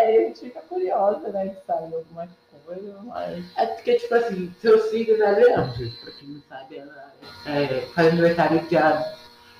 leio. 0.05 0.21
A 0.21 0.27
gente 0.27 0.39
fica 0.39 0.61
curiosa, 0.61 1.29
né? 1.29 1.47
De 1.47 1.65
saber 1.65 1.95
algumas 1.95 2.29
coisas, 2.65 2.93
mas. 3.03 3.45
É 3.57 3.65
porque, 3.65 3.95
tipo 3.95 4.13
assim, 4.15 4.53
seu 4.61 4.79
signo 4.89 5.23
é 5.23 5.31
leão, 5.31 5.73
gente. 5.73 5.95
Pra 5.97 6.11
quem 6.11 6.29
não 6.29 6.41
sabe, 6.47 6.77
ela 6.77 7.13
é, 7.45 7.81
faz 7.93 8.07
aniversário 8.09 8.59
dia, 8.67 9.15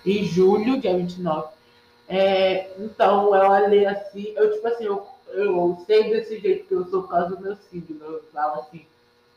em 0.05 0.23
julho, 0.25 0.79
dia 0.79 0.95
29. 0.95 1.49
É, 2.07 2.71
então, 2.79 3.35
ela 3.35 3.67
lê 3.67 3.85
assim, 3.85 4.33
eu, 4.35 4.51
tipo 4.51 4.67
assim, 4.67 4.85
eu, 4.85 5.07
eu 5.27 5.83
sei 5.85 6.09
desse 6.09 6.39
jeito 6.39 6.67
que 6.67 6.73
eu 6.73 6.85
sou 6.89 7.03
por 7.03 7.09
causa 7.09 7.35
do 7.35 7.41
meu 7.41 7.55
signo. 7.55 7.99
Eu 8.03 8.23
falo 8.33 8.61
assim. 8.61 8.85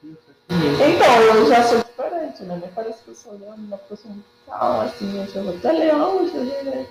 Então, 0.02 1.22
eu 1.22 1.46
já 1.48 1.62
sou 1.62 1.78
diferente, 1.78 2.42
né? 2.42 2.58
Nem 2.60 2.70
parece 2.72 3.02
que 3.04 3.10
eu 3.10 3.14
sou 3.14 3.38
leão, 3.38 3.54
uma 3.54 3.78
pessoa 3.78 4.12
muito 4.12 4.26
calma, 4.46 4.84
assim. 4.84 5.20
Eu 5.20 5.26
chamo 5.28 5.50
até 5.50 5.72
leão, 5.72 6.26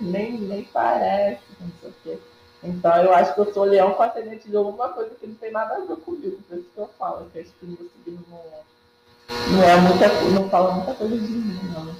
nem, 0.00 0.32
nem 0.32 0.64
parece, 0.64 1.42
não 1.60 1.70
sei 1.80 1.90
o 1.90 1.94
quê. 2.02 2.18
Então, 2.62 2.96
eu 3.02 3.12
acho 3.12 3.34
que 3.34 3.40
eu 3.40 3.52
sou 3.52 3.64
leão 3.64 3.92
com 3.94 4.02
ascendente 4.04 4.48
de 4.48 4.56
alguma 4.56 4.90
coisa 4.90 5.10
que 5.16 5.26
não 5.26 5.34
tem 5.34 5.50
nada 5.50 5.74
a 5.74 5.80
ver 5.80 5.96
comigo. 5.96 6.38
Por 6.48 6.58
isso 6.58 6.68
que 6.72 6.80
eu 6.80 6.88
falo, 6.96 7.28
que 7.32 7.40
acho 7.40 7.50
que 7.58 7.66
meu 7.66 7.90
signo 8.04 8.24
não, 8.30 9.56
não 9.56 9.62
é 9.64 9.76
muita 9.80 10.08
não 10.30 10.48
fala 10.48 10.72
muita 10.72 10.94
coisa 10.94 11.16
de 11.16 11.22
mim, 11.22 11.58
não. 11.74 11.88
Eu 11.88 11.96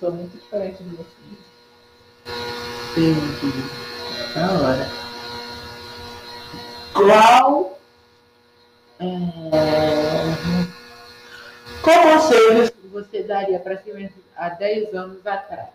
sou 0.00 0.12
muito 0.12 0.32
diferente 0.38 0.82
do 0.82 0.90
meu 0.96 1.04
signo. 1.04 1.36
Entendi. 2.92 3.62
Da 4.34 4.52
hora. 4.52 4.90
Qual. 6.94 7.78
É... 9.00 9.06
Qual 11.82 12.02
conselho 12.02 12.72
você 12.90 13.22
daria 13.24 13.58
para 13.58 13.76
si 13.76 13.92
mesmo 13.92 14.22
há 14.36 14.48
10 14.48 14.94
anos 14.94 15.26
atrás? 15.26 15.68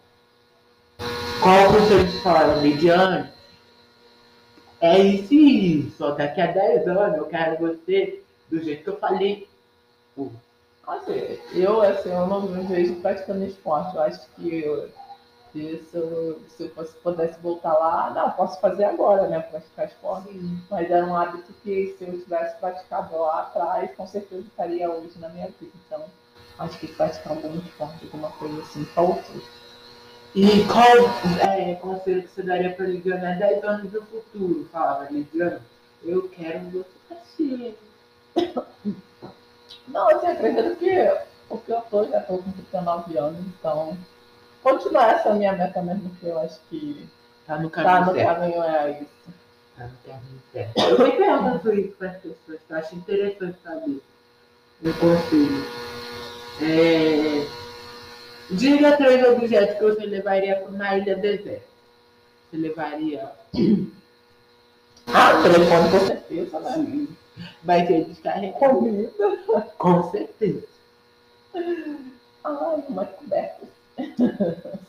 Qual 1.40 1.72
conselho 1.72 2.12
que 2.12 2.24
fala, 2.24 2.62
mediano? 2.62 3.37
É 4.82 4.98
isso 5.00 5.34
e 5.34 5.80
isso. 5.88 6.12
Daqui 6.16 6.42
a 6.42 6.52
10 6.52 6.88
anos 6.88 7.18
eu 7.18 7.26
quero 7.28 7.58
você 7.60 8.24
do 8.50 8.60
jeito 8.64 8.84
que 8.84 8.90
eu 8.90 8.98
falei. 9.00 9.48
Assim, 10.86 11.38
eu, 11.54 11.82
assim, 11.82 12.10
eu 12.10 12.28
não 12.28 12.42
me 12.44 12.64
vejo 12.66 12.96
praticando 13.02 13.44
esporte. 13.44 13.96
Eu 13.96 14.02
acho 14.04 14.22
que 14.36 14.60
eu, 14.64 14.90
se, 15.52 15.80
eu, 15.94 16.42
se 16.50 16.64
eu 16.64 16.70
fosse- 16.72 16.96
pudesse 17.00 17.40
voltar 17.42 17.74
lá, 17.74 18.12
não, 18.12 18.32
posso 18.32 18.60
fazer 18.62 18.86
agora, 18.86 19.28
né? 19.28 19.40
Praticar 19.42 19.88
esporte. 19.88 20.30
Mas 20.70 20.90
era 20.90 21.06
um 21.06 21.16
hábito 21.16 21.52
que 21.64 21.96
se 21.98 22.04
eu 22.06 22.20
tivesse 22.22 22.58
praticado 22.60 23.18
lá 23.18 23.42
atrás, 23.42 23.92
com 23.96 24.08
certeza 24.08 24.42
estaria 24.44 24.90
hoje 24.90 25.20
na 25.20 25.30
minha 25.30 25.48
vida. 25.60 25.72
Então, 25.86 26.06
acho 26.60 26.80
que 26.80 26.88
praticar 26.88 27.34
um 27.34 27.42
bom 27.42 27.54
esporte, 27.56 28.06
alguma 28.06 28.32
coisa 28.32 28.62
assim, 28.62 28.86
faltou. 28.86 29.42
E 30.40 30.64
qual 30.66 31.10
é, 31.42 31.74
conselho 31.82 32.22
que 32.22 32.28
você 32.28 32.44
daria 32.44 32.72
para 32.72 32.86
Lidiana 32.86 33.32
há 33.32 33.34
10 33.34 33.64
anos 33.64 33.92
no 33.92 34.04
futuro? 34.04 34.70
Falava, 34.72 35.08
Lidiana, 35.10 35.62
eu 36.04 36.30
quero 36.30 36.60
você 36.70 36.86
assim. 37.10 37.76
Não, 39.88 40.08
assim, 40.12 40.28
acredito 40.28 40.76
que 40.76 41.18
o 41.50 41.58
que 41.58 41.72
eu 41.72 41.82
tô, 41.90 42.04
já 42.06 42.20
tô 42.22 42.38
com 42.38 42.52
39 42.52 43.18
anos, 43.18 43.40
então 43.48 43.98
continuar 44.62 45.16
essa 45.16 45.34
minha 45.34 45.54
meta 45.54 45.82
mesmo, 45.82 46.12
que 46.20 46.28
eu 46.28 46.38
acho 46.40 46.60
que 46.70 47.10
Tá 47.48 47.58
no 47.58 47.72
tá 47.72 47.82
caminho 47.84 48.06
no 48.06 48.14
certo. 48.14 48.36
caminho 48.36 48.64
é 48.64 48.92
isso. 48.92 49.34
Tá 49.76 49.86
no 49.86 49.98
caminho 50.06 50.42
certo. 50.54 50.78
Eu 50.78 50.98
sempre 50.98 51.18
pergunto 51.18 51.74
isso 51.74 51.94
para 51.98 52.10
as 52.12 52.18
pessoas, 52.18 52.60
que 52.68 52.74
eu 52.74 52.78
acho 52.78 52.96
interessante 52.96 53.58
saber. 53.64 54.04
Um 54.84 54.94
conselho. 54.94 55.66
É... 56.62 57.67
Diga 58.50 58.96
três 58.96 59.28
objetos 59.28 59.78
que 59.78 59.84
você 59.84 60.06
levaria 60.06 60.56
para 60.56 60.70
uma 60.70 60.98
ilha 60.98 61.16
deserta. 61.16 61.68
Você 62.50 62.58
levaria. 62.58 63.32
Ah, 65.08 65.42
telefone 65.44 65.92
com 65.92 66.06
certeza, 66.06 66.60
né? 66.60 66.74
Sim. 66.74 67.08
Vai 67.64 67.86
ter 67.86 68.06
descarregar. 68.06 68.58
Comida. 68.60 69.12
Com 69.78 70.10
certeza. 70.12 70.64
Ai, 71.54 72.84
umas 72.88 73.10
cobertas. 73.10 73.70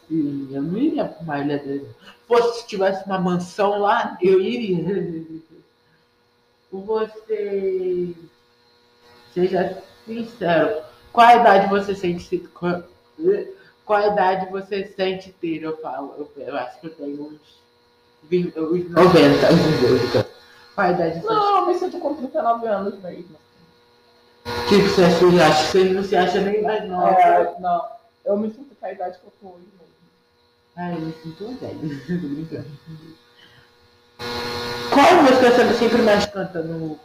Sim, 0.08 0.48
eu 0.52 0.62
não 0.62 0.78
iria 0.78 1.04
para 1.04 1.22
uma 1.22 1.38
ilha 1.40 1.58
deserta. 1.58 1.94
Fosse 2.26 2.60
se 2.60 2.66
tivesse 2.68 3.04
uma 3.06 3.18
mansão 3.18 3.78
lá, 3.80 4.16
eu 4.22 4.40
iria. 4.40 5.24
Você. 6.70 8.14
Seja 9.34 9.82
sincero. 10.04 10.82
Qual 11.12 11.26
a 11.26 11.36
idade 11.36 11.68
você 11.68 11.94
sente. 11.94 12.38
Qual, 12.54 12.84
qual 13.84 14.12
idade 14.12 14.50
você 14.50 14.86
sente 14.96 15.32
ter? 15.32 15.62
Eu 15.62 15.76
falo, 15.78 16.14
eu, 16.18 16.42
eu 16.44 16.56
acho 16.56 16.80
que 16.80 16.86
eu 16.86 16.94
tenho 16.94 17.22
uns. 17.22 17.40
vin- 18.24 18.52
Uns 18.56 18.90
90. 18.90 20.28
Qual 20.74 20.90
idade 20.90 21.20
você 21.20 21.26
Não, 21.26 21.58
eu 21.60 21.66
me 21.66 21.78
sinto 21.78 21.98
com 21.98 22.14
39 22.14 22.66
anos 22.66 23.00
mesmo. 23.02 23.36
O 24.46 24.68
que 24.68 24.76
você 24.82 25.02
acha? 25.04 25.18
Você 25.26 25.40
acha? 25.42 25.64
Você 25.70 25.84
não 25.84 26.02
se 26.04 26.16
acha 26.16 26.40
nem 26.40 26.62
mais 26.62 26.88
nova. 26.88 27.10
É, 27.20 27.54
não, 27.60 27.86
eu 28.24 28.36
me 28.36 28.50
sinto 28.50 28.74
com 28.74 28.86
a 28.86 28.92
idade 28.92 29.18
que 29.18 29.26
eu 29.26 29.32
tô 29.40 29.46
hoje 29.56 29.66
mesmo. 29.78 29.88
Ai, 30.76 30.94
eu 30.94 31.00
me 31.00 31.12
sinto 31.12 31.48
velho. 31.58 32.68
Qual 34.92 35.22
música 35.22 35.50
você 35.50 35.74
sempre 35.74 36.02
mais 36.02 36.26
canta 36.26 36.62
no. 36.62 36.98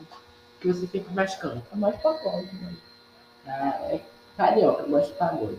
Que 0.60 0.68
você 0.68 0.88
sempre 0.88 1.14
mais 1.14 1.36
canta? 1.36 1.64
É 1.72 1.76
mais 1.76 1.96
pagode, 2.02 2.54
né? 2.56 2.74
Ah, 3.46 3.78
é 3.90 4.00
carioca, 4.38 4.84
eu 4.84 4.90
gosto 4.90 5.08
de 5.12 5.18
pagode. 5.18 5.58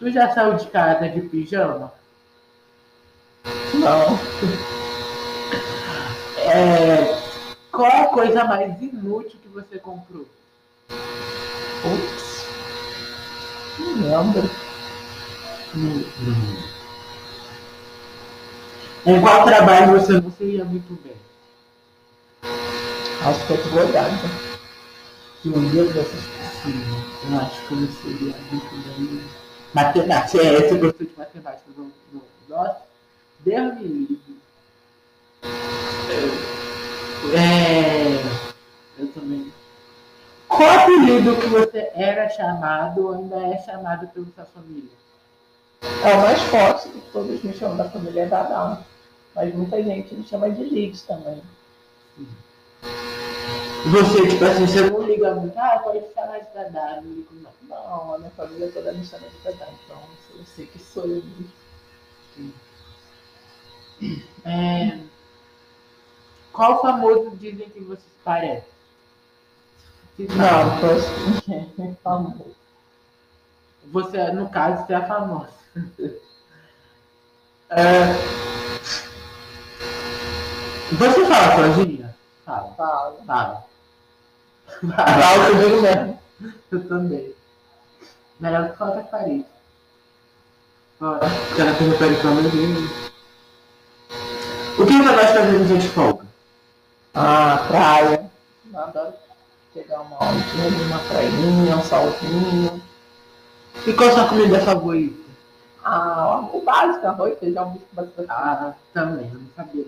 Tu 0.00 0.10
já 0.10 0.32
saiu 0.32 0.54
de 0.54 0.66
casa 0.68 1.10
de 1.10 1.20
pijama? 1.20 1.92
Não. 3.74 4.18
É, 6.38 7.20
qual 7.70 8.04
a 8.04 8.06
coisa 8.06 8.44
mais 8.44 8.80
inútil 8.80 9.38
que 9.42 9.48
você 9.48 9.78
comprou? 9.78 10.26
Putz. 11.82 12.46
Não 13.78 14.24
lembro. 14.24 14.50
Em 19.04 19.20
qual 19.20 19.44
trabalho 19.44 20.00
você 20.00 20.18
não 20.18 20.32
seria 20.32 20.64
muito 20.64 20.98
bem? 21.02 21.16
Acho 22.42 23.46
que 23.46 23.52
é 23.52 23.56
advogada. 23.56 24.30
Que 25.42 25.50
um 25.50 25.70
dia 25.70 25.84
dessas 25.84 26.24
possível. 26.24 26.96
Eu 27.30 27.38
acho 27.38 27.66
que 27.66 27.74
eu 27.74 27.80
não 27.80 27.92
seria 27.92 28.34
muito 28.50 28.98
bem. 28.98 29.49
Matemática, 29.72 30.42
é, 30.42 30.68
você 30.68 30.78
gostou 30.78 31.06
de 31.06 31.12
matemática 31.16 31.70
no, 31.76 31.92
no 32.12 32.22
Nossa, 32.48 32.82
Deus 33.40 33.74
me 33.76 33.82
livre. 33.84 34.36
É, 37.32 38.98
eu 38.98 39.08
também. 39.12 39.52
Qual 40.48 40.68
apelido 40.68 41.36
que 41.36 41.46
você 41.46 41.90
era 41.94 42.28
chamado 42.28 43.06
ou 43.06 43.14
ainda 43.14 43.36
é 43.36 43.58
chamado 43.58 44.08
pela 44.08 44.26
sua 44.34 44.44
família? 44.46 44.90
É 45.82 46.14
o 46.14 46.20
mais 46.22 46.40
forte 46.42 46.88
que 46.88 47.00
todos 47.12 47.42
me 47.42 47.52
chamam 47.54 47.76
da 47.76 47.88
família 47.88 48.22
é 48.22 48.26
Dadá. 48.26 48.82
Mas 49.34 49.54
muita 49.54 49.82
gente 49.82 50.14
me 50.14 50.26
chama 50.26 50.50
de 50.50 50.64
Lids 50.64 51.02
também. 51.02 51.40
Você, 53.86 54.28
tipo 54.28 54.44
assim, 54.44 54.66
você 54.66 54.90
não 54.90 55.02
liga 55.02 55.34
muito, 55.34 55.58
ah, 55.58 55.80
pode 55.82 56.04
chamar 56.12 56.38
de 56.38 56.52
Dadá, 56.52 57.00
não 57.02 57.12
ligo 57.12 57.34
não. 57.34 57.50
Não, 57.62 58.14
a 58.14 58.18
minha 58.18 58.30
família 58.32 58.70
toda 58.70 58.92
me 58.92 59.04
chama 59.04 59.26
de 59.28 59.38
Dadá. 59.38 59.66
Então 59.84 59.98
eu 60.34 60.44
sei 60.44 60.66
que 60.66 60.78
sou 60.78 61.04
eu 61.04 61.22
mesmo. 61.22 62.54
É, 64.44 64.98
qual 66.52 66.80
famoso 66.82 67.36
dizem 67.36 67.68
que 67.70 67.80
você 67.80 68.00
se 68.00 68.08
parece? 68.24 68.66
Se 70.16 70.26
sabe. 70.26 70.38
Não, 70.38 70.80
eu 70.88 71.90
é 71.90 71.94
famoso. 72.02 72.56
Você, 73.92 74.32
no 74.32 74.48
caso, 74.50 74.86
você 74.86 74.94
é 74.94 75.06
famosa. 75.06 75.50
É, 77.72 78.02
você 80.98 81.24
fala 81.24 81.56
sozinha? 81.56 82.16
Fala. 82.44 82.74
Fala. 82.74 83.16
Fala. 83.24 83.69
Fala 84.80 85.50
comigo 85.50 85.82
mesmo. 85.82 86.18
Eu 86.72 86.88
também. 86.88 87.34
Melhor 88.40 88.64
do 88.64 88.72
que 88.72 88.78
falar 88.78 88.92
com 88.92 89.00
a 89.00 89.02
parede. 89.02 89.46
Bora. 90.98 91.28
Porque 91.48 91.60
ela 91.60 91.74
tem 91.74 91.90
o 91.90 91.98
perifone 91.98 92.48
dele. 92.48 92.90
O 94.78 94.86
que 94.86 94.92
você 94.92 95.12
gosta 95.12 95.26
de 95.26 95.38
fazer 95.38 95.58
no 95.58 95.66
dia 95.66 95.78
de 95.78 95.88
folga? 95.88 96.26
Ah, 97.14 97.64
praia. 97.68 98.30
Eu 98.72 98.80
adoro 98.80 99.12
pegar 99.74 100.00
uma 100.00 100.16
ondinha 100.22 100.66
ali, 100.66 100.82
uma 100.84 100.98
prainha, 101.00 101.76
um 101.76 101.82
solzinho. 101.82 102.82
E 103.86 103.92
qual 103.92 104.08
a 104.08 104.12
sua 104.12 104.28
comida 104.28 104.60
favorita? 104.60 105.20
Ah, 105.84 106.48
o 106.52 106.62
básico, 106.62 107.06
arroz, 107.06 107.38
feijão, 107.38 107.72
bicho, 107.72 107.86
bastante. 107.92 108.30
Ah, 108.30 108.74
também, 108.94 109.30
eu 109.32 109.40
não 109.40 109.48
sabia. 109.56 109.86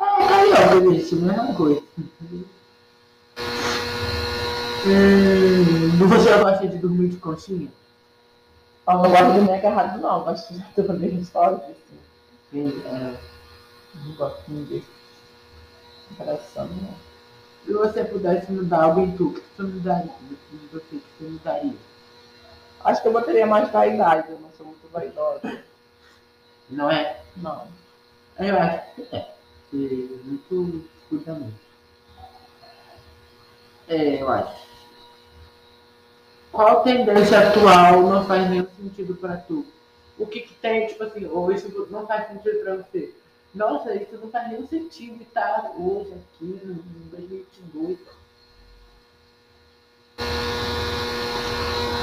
É, 0.00 0.28
carioca, 0.28 0.94
isso, 0.94 1.16
mesma 1.16 1.54
coisa. 1.54 1.82
Hum, 4.86 6.08
você 6.08 6.38
gosta 6.38 6.66
de 6.66 6.78
dormir 6.78 7.08
de 7.08 7.16
conchinha? 7.16 7.68
Eu 8.86 8.94
não 8.94 9.02
gosto 9.02 9.26
de 9.26 9.32
dormir 9.32 9.52
agarrado, 9.52 10.00
não. 10.00 10.18
Eu 10.18 10.24
gosto 10.24 10.54
de 10.54 10.82
dormir 10.82 11.24
só 11.24 11.44
assim. 11.44 11.74
Sim, 12.50 12.82
é. 12.86 13.16
Não 13.94 14.14
gosto 14.16 14.42
de 14.46 14.54
ninguém. 14.54 14.84
Abraçando, 16.18 16.74
não. 16.82 16.94
Se 17.66 17.72
você 17.72 18.04
pudesse 18.04 18.50
mudar 18.50 18.84
algo 18.84 19.00
em 19.00 19.16
tu, 19.16 19.28
o 19.28 19.34
que 19.34 19.42
você 19.56 19.62
mudaria? 19.62 20.12
Em 20.22 20.68
você, 20.72 20.96
o 20.96 21.00
que 21.00 21.02
você 21.18 21.28
mudaria? 21.28 21.74
Acho 22.84 23.02
que 23.02 23.08
eu 23.08 23.12
botaria 23.12 23.46
mais 23.46 23.70
vaidade, 23.70 24.30
eu 24.30 24.38
não 24.40 24.50
sou 24.56 24.64
muito 24.64 24.88
vaidosa. 24.90 25.62
Não 26.70 26.90
é? 26.90 27.20
Não. 27.36 27.66
Eu 28.38 28.58
acho 28.58 28.94
que 28.94 29.02
é. 29.14 29.34
Porque 29.70 30.20
muito 30.24 30.88
cuida 31.08 31.34
muito. 31.34 31.67
É, 33.88 34.22
eu 34.22 34.28
acho. 34.28 34.68
Qual 36.52 36.82
tendência 36.82 37.48
atual 37.48 38.02
não 38.02 38.24
faz 38.26 38.48
nenhum 38.50 38.66
sentido 38.76 39.14
pra 39.16 39.36
tu? 39.36 39.64
O 40.18 40.26
que 40.26 40.40
que 40.40 40.54
tem, 40.54 40.86
tipo 40.88 41.04
assim, 41.04 41.26
ou 41.26 41.52
isso 41.52 41.86
não 41.90 42.06
faz 42.06 42.28
sentido 42.28 42.64
pra 42.64 42.76
você? 42.76 43.14
Nossa, 43.54 43.94
isso 43.94 44.16
não 44.18 44.30
faz 44.30 44.48
nenhum 44.48 44.66
sentido 44.66 45.22
estar 45.22 45.72
hoje 45.78 46.12
aqui 46.12 46.44
no 46.64 46.72
em 46.72 47.08
2022. 47.10 47.98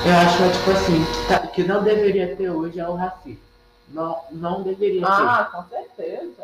Eu 0.05 0.13
acho 0.13 0.37
que, 0.37 0.57
tipo 0.57 0.71
assim, 0.71 1.05
que, 1.05 1.27
tá- 1.27 1.47
que 1.47 1.63
não 1.63 1.83
deveria 1.83 2.35
ter 2.35 2.49
hoje 2.49 2.79
é 2.79 2.87
o 2.87 2.93
racismo. 2.95 3.39
Não, 3.89 4.21
não 4.31 4.61
deveria 4.63 5.01
ter. 5.01 5.07
Ah, 5.07 5.49
com 5.51 5.63
certeza, 5.63 6.43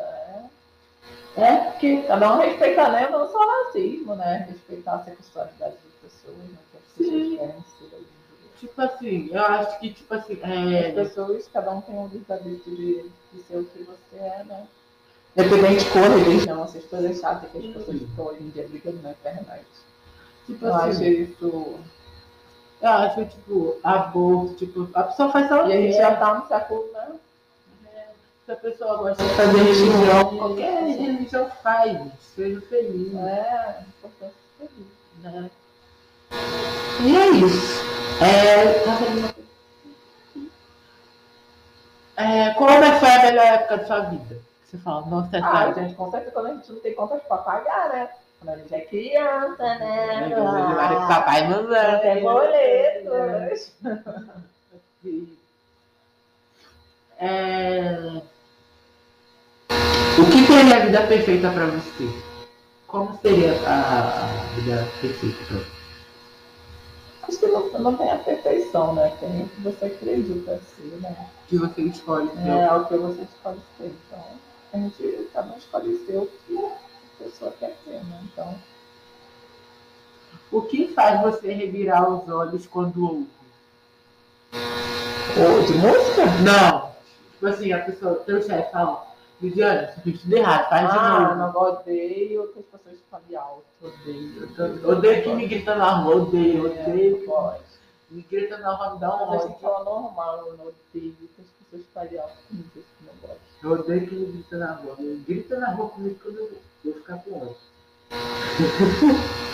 é. 1.36 1.42
É 1.42 1.56
porque 1.70 2.02
Cada 2.02 2.34
um 2.34 2.38
respeita, 2.38 2.88
né? 2.88 3.08
Não 3.10 3.30
só 3.30 3.38
racismo, 3.38 4.14
né? 4.14 4.46
Respeitar 4.50 4.94
a 4.96 5.04
sexualidade 5.04 5.74
das 5.74 6.12
pessoas, 6.12 6.36
né? 6.38 6.58
Que 6.70 6.76
as 6.76 6.84
pessoas 6.96 7.22
Sim. 7.22 7.36
querem 7.36 7.54
ser 7.78 7.84
hoje 7.84 7.96
em 7.96 8.42
dia. 8.42 8.50
Tipo 8.60 8.82
assim, 8.82 9.30
eu 9.32 9.42
acho 9.42 9.80
que, 9.80 9.92
tipo 9.92 10.14
assim, 10.14 10.38
As 10.42 10.50
é, 10.50 10.92
pessoas, 10.92 11.48
cada 11.52 11.70
um 11.70 11.80
tem 11.80 11.94
um 11.94 12.06
livre-arbítrio 12.08 12.76
de, 12.76 13.10
de 13.32 13.42
ser 13.44 13.56
o 13.56 13.64
que 13.64 13.82
você 13.82 14.16
é, 14.16 14.44
né? 14.44 14.66
Independente 15.36 15.84
de 15.84 15.90
cor, 15.90 16.02
religião, 16.02 16.64
essas 16.64 16.84
coisas 16.84 17.18
chatas 17.18 17.50
que 17.50 17.58
as 17.58 17.74
pessoas 17.74 17.98
ficam 17.98 18.26
hoje 18.26 18.42
em 18.42 18.50
dia 18.50 18.68
brigando 18.68 19.02
na 19.02 19.12
internet. 19.12 19.64
tipo 20.44 20.66
Eu 20.66 20.74
acho 20.74 20.88
assim, 20.88 21.22
isso. 21.22 21.74
eu 22.82 22.88
acho, 22.88 23.24
tipo, 23.24 23.78
aborto, 23.82 24.54
tipo, 24.56 24.88
a 24.92 25.04
pessoa 25.04 25.32
faz 25.32 25.48
só 25.48 25.64
o 25.64 25.70
E 25.70 25.72
a 25.72 25.80
gente 25.80 25.96
já 25.96 26.16
tá 26.16 26.34
no 26.34 26.46
século, 26.46 26.86
né? 26.92 27.12
Se 28.52 28.66
a 28.66 28.70
pessoa 28.70 28.96
gosta 28.98 29.24
de 29.24 29.30
fazer 29.30 29.62
religião, 29.62 30.36
qualquer 30.36 30.82
religião 30.84 31.50
faz, 31.62 31.98
seja 32.36 32.60
feliz, 32.62 33.14
É, 33.14 33.82
importante 33.88 34.34
ser 34.58 34.68
feliz. 34.68 34.86
né? 35.22 35.50
E 37.00 37.16
é 37.16 37.30
isso. 37.30 37.82
É, 38.22 38.72
tá? 38.84 38.98
É, 42.22 42.50
como 42.54 42.70
é 42.70 42.90
que 42.92 43.00
foi 43.00 43.08
a 43.08 43.22
melhor 43.22 43.46
época 43.46 43.76
da 43.78 43.86
sua 43.86 44.00
vida? 44.00 44.36
Você 44.66 44.76
fala, 44.78 45.06
nossa, 45.06 45.34
essa 45.36 45.46
Ah, 45.48 45.72
gente, 45.72 45.94
com 45.94 46.10
certeza 46.10 46.32
quando 46.32 46.46
a 46.46 46.54
gente 46.54 46.72
não 46.72 46.80
tem 46.80 46.94
contas 46.94 47.22
pra 47.22 47.38
pagar, 47.38 47.88
né? 47.88 48.10
Quando 48.38 48.50
a 48.50 48.56
gente 48.58 48.74
é 48.74 48.80
criança, 48.82 49.62
né? 49.76 50.30
Ah, 50.36 51.06
Papai 51.08 51.40
e 51.40 51.48
mamãe. 51.48 51.92
Não 51.92 52.00
tem 52.00 52.22
boletos. 52.22 53.72
É... 57.18 58.20
Que 58.20 58.31
seria 60.72 60.82
a 60.82 60.86
vida 60.86 61.06
perfeita 61.06 61.50
para 61.50 61.66
você? 61.66 62.08
Como 62.86 63.18
seria 63.20 63.52
a, 63.68 64.24
a 64.24 64.26
vida 64.54 64.88
perfeita 65.00 65.44
pra 65.46 65.56
você? 65.58 65.82
Acho 67.28 67.38
que 67.38 67.46
não, 67.46 67.78
não 67.78 67.96
tem 67.96 68.10
a 68.10 68.16
perfeição, 68.16 68.94
né? 68.94 69.12
Tem 69.20 69.42
o 69.42 69.48
que 69.48 69.60
você 69.60 69.84
acredita 69.86 70.60
ser, 70.76 71.00
né? 71.00 71.28
Que 71.48 71.58
você 71.58 71.82
escolhe. 71.82 72.30
É 72.46 72.72
o 72.74 72.84
que 72.86 72.96
você 72.96 73.22
escolhe 73.22 73.60
ser. 73.76 73.92
Então, 74.06 74.24
a 74.72 74.76
gente 74.78 75.28
cada 75.32 75.52
um 75.52 75.58
escolhe 75.58 76.06
ser 76.06 76.16
o 76.16 76.26
que 76.26 76.58
a 76.58 77.24
pessoa 77.24 77.52
quer 77.58 77.76
ser, 77.84 78.02
né? 78.04 78.20
Então, 78.32 78.54
O 80.50 80.62
que 80.62 80.88
faz 80.88 81.20
você 81.22 81.52
revirar 81.52 82.10
os 82.10 82.28
olhos 82.28 82.66
quando 82.66 83.04
ouve? 83.04 83.26
ou 85.34 85.62
de 85.64 85.72
música? 85.74 86.26
Não. 86.42 86.92
Tipo 87.32 87.46
assim, 87.46 87.72
a 87.72 87.78
pessoa, 87.78 88.14
teu 88.26 88.42
chefe 88.42 88.70
fala, 88.70 89.11
Lidiana, 89.42 89.88
você 89.92 90.00
fez 90.02 90.20
tudo 90.22 90.36
errado, 90.36 90.68
faz 90.68 90.90
de 90.92 90.98
Ah, 90.98 91.34
novo. 91.34 91.52
não 91.52 91.62
odeio 91.62 92.48
que 92.52 92.58
as 92.60 92.64
pessoas 92.66 92.98
falem 93.10 93.36
alto. 93.36 93.64
Odeio. 93.82 94.48
Eu 94.82 94.88
Odeio 94.90 95.22
que 95.24 95.34
me 95.34 95.46
grita 95.48 95.74
na 95.74 95.90
rua, 95.96 96.16
odeio, 96.16 96.66
odeio 96.66 97.18
que 97.18 97.26
Pode. 97.26 97.62
me 98.10 98.22
grita 98.22 98.58
na 98.58 98.72
rua, 98.74 98.94
me 98.94 99.00
dá 99.00 99.08
um 99.16 99.28
ódio. 99.28 99.54
que 99.58 99.66
é 99.66 99.68
normal, 99.68 100.46
eu 100.46 100.56
não 100.56 100.66
odeio 100.66 101.12
que 101.16 101.28
as 101.40 101.46
pessoas 101.48 101.82
falem 101.92 102.18
alto 102.20 102.36
comigo, 102.48 102.70
eu 102.76 102.82
não 103.06 103.14
gosto. 103.20 103.40
Eu 103.62 103.70
odeio 103.72 104.06
que 104.06 104.14
me 104.14 104.26
grita 104.32 104.56
na 104.58 104.72
rua. 104.74 104.96
Me 104.98 105.16
grita 105.26 105.58
na 105.58 105.70
rua 105.72 105.88
comigo 105.90 106.18
quando 106.22 106.38
eu 106.38 106.50
vou 106.84 106.94
ficar 106.94 107.18
com 107.18 107.36
ódio. 107.42 107.56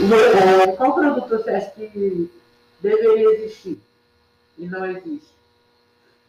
É, 0.00 0.66
Qual 0.76 0.94
produto 0.94 1.28
você 1.28 1.50
acha 1.50 1.70
que 1.72 2.30
deveria 2.80 3.34
existir 3.34 3.80
e 4.56 4.66
não 4.66 4.86
existe? 4.86 5.28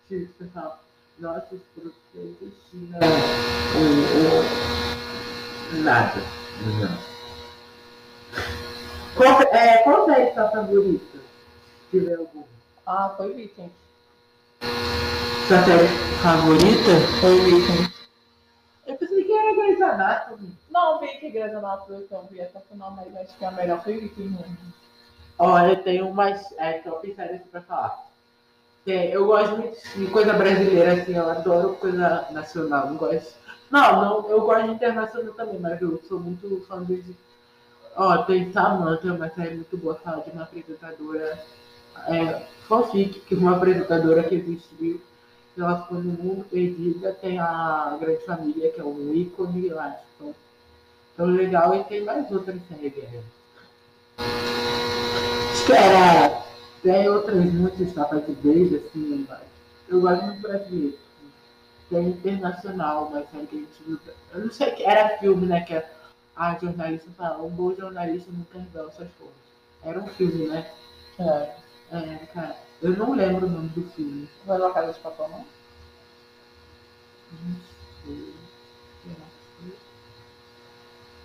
Tipo, 0.10 0.34
você 0.38 0.46
fala, 0.50 0.80
nossos 1.22 1.62
produtos 1.76 2.54
China 2.70 2.98
o, 3.76 3.80
o, 5.78 5.84
nada. 5.84 6.22
Não. 6.80 6.98
Qual, 9.16 9.42
é, 9.42 9.78
qual 9.84 10.10
é 10.10 10.30
a 10.30 10.34
sua 10.34 10.50
favorita? 10.50 11.20
Se 11.20 12.00
tiver 12.00 12.16
alguma. 12.16 12.46
Ah, 12.88 13.14
foi 13.16 13.34
Vikings. 13.34 13.72
Sua 15.48 15.64
série 15.64 15.88
favorita? 16.24 16.92
Foi 17.22 17.40
Vikings. 17.40 17.92
Eu 18.88 18.96
pensei 18.96 19.24
que 19.24 19.32
era 19.32 19.56
Grey's 19.56 19.82
Anatomy. 19.82 20.58
Não, 20.72 21.00
vi 21.00 21.08
que 21.20 21.30
Grey's 21.30 21.54
Anatomy 21.54 22.08
eu 22.10 22.28
vi 22.32 22.42
até 22.42 22.58
o 22.58 22.62
final, 22.62 22.92
mas 22.92 23.16
acho 23.16 23.38
que 23.38 23.46
a 23.46 23.52
melhor 23.52 23.84
foi 23.84 24.00
Vikings 24.00 24.30
mesmo. 24.30 24.74
Olha, 25.38 25.74
eu 25.74 25.84
tenho 25.84 26.08
umas 26.08 26.52
é, 26.58 26.80
top 26.80 27.14
séries 27.14 27.42
pra 27.52 27.62
falar. 27.62 28.11
Tem, 28.84 29.12
eu 29.12 29.28
gosto 29.28 29.58
muito 29.58 29.78
de 29.96 30.08
coisa 30.08 30.34
brasileira, 30.34 30.94
assim, 30.94 31.16
eu 31.16 31.30
adoro 31.30 31.76
coisa 31.76 32.28
nacional, 32.32 32.88
não 32.88 32.98
gosto. 32.98 33.36
Não, 33.70 34.02
não, 34.02 34.30
eu 34.30 34.42
gosto 34.42 34.66
de 34.66 34.74
internacional 34.74 35.34
também, 35.34 35.60
mas 35.60 35.82
eu 35.82 36.02
sou 36.08 36.20
muito 36.20 36.66
fã 36.68 36.84
de. 36.84 37.16
Ó, 37.96 38.18
tem 38.24 38.52
Samantha, 38.52 39.14
uma 39.14 39.30
série 39.30 39.56
muito 39.56 39.78
boa, 39.78 39.96
fala 39.96 40.24
de 40.24 40.32
uma 40.32 40.44
apresentadora 40.44 41.40
é, 42.08 42.42
fanfic, 42.68 43.20
que 43.20 43.36
uma 43.36 43.56
apresentadora 43.56 44.24
que 44.24 44.36
existiu, 44.36 45.00
ela 45.58 45.84
ficou 45.84 46.00
no 46.00 46.14
mundo 46.14 46.46
perdida, 46.50 47.14
tem 47.14 47.38
a 47.40 47.98
Grande 48.00 48.26
Família, 48.26 48.72
que 48.72 48.80
é 48.80 48.84
um 48.84 49.14
ícone, 49.14 49.72
acho. 49.72 50.00
Então, 50.16 50.36
então 51.14 51.26
legal, 51.28 51.76
e 51.76 51.84
tem 51.84 52.04
mais 52.04 52.32
outras 52.32 52.60
séries. 52.68 52.96
Né? 52.98 53.22
Tem 56.84 57.08
outras 57.10 57.46
muitas 57.54 57.94
tapas 57.94 58.26
de 58.26 58.34
beijo, 58.34 58.78
assim, 58.78 59.26
mas 59.30 59.40
eu 59.88 60.02
gosto 60.02 60.26
muito 60.26 60.42
brasileiro. 60.42 60.98
Tem 61.90 62.08
internacional, 62.08 63.10
mas 63.12 63.30
série 63.30 63.48
que 63.48 63.56
a 63.56 63.60
gente 63.60 63.84
viu. 63.86 64.00
Eu 64.34 64.46
não 64.46 64.52
sei 64.52 64.72
que 64.72 64.84
era 64.84 65.18
filme, 65.18 65.46
né? 65.46 65.62
Que 65.62 65.84
a 66.36 66.58
jornalista 66.58 67.10
fala, 67.18 67.44
um 67.44 67.50
bom 67.50 67.76
jornalista 67.76 68.32
nunca 68.32 68.58
revela 68.58 68.92
suas 68.92 69.10
coisas. 69.20 69.36
Era 69.84 70.00
um 70.00 70.08
filme, 70.08 70.48
né? 70.48 70.72
É. 71.20 71.62
É, 71.92 72.26
cara, 72.34 72.56
eu 72.82 72.92
não 72.92 73.14
lembro 73.14 73.46
o 73.46 73.50
nome 73.50 73.68
do 73.70 73.84
filme. 73.92 74.30
Vai 74.46 74.58
na 74.58 74.72
casa 74.72 74.94
de 74.94 75.00
papel, 75.00 75.28
não? 75.28 75.46
Não 77.32 77.56
sei. 78.06 78.34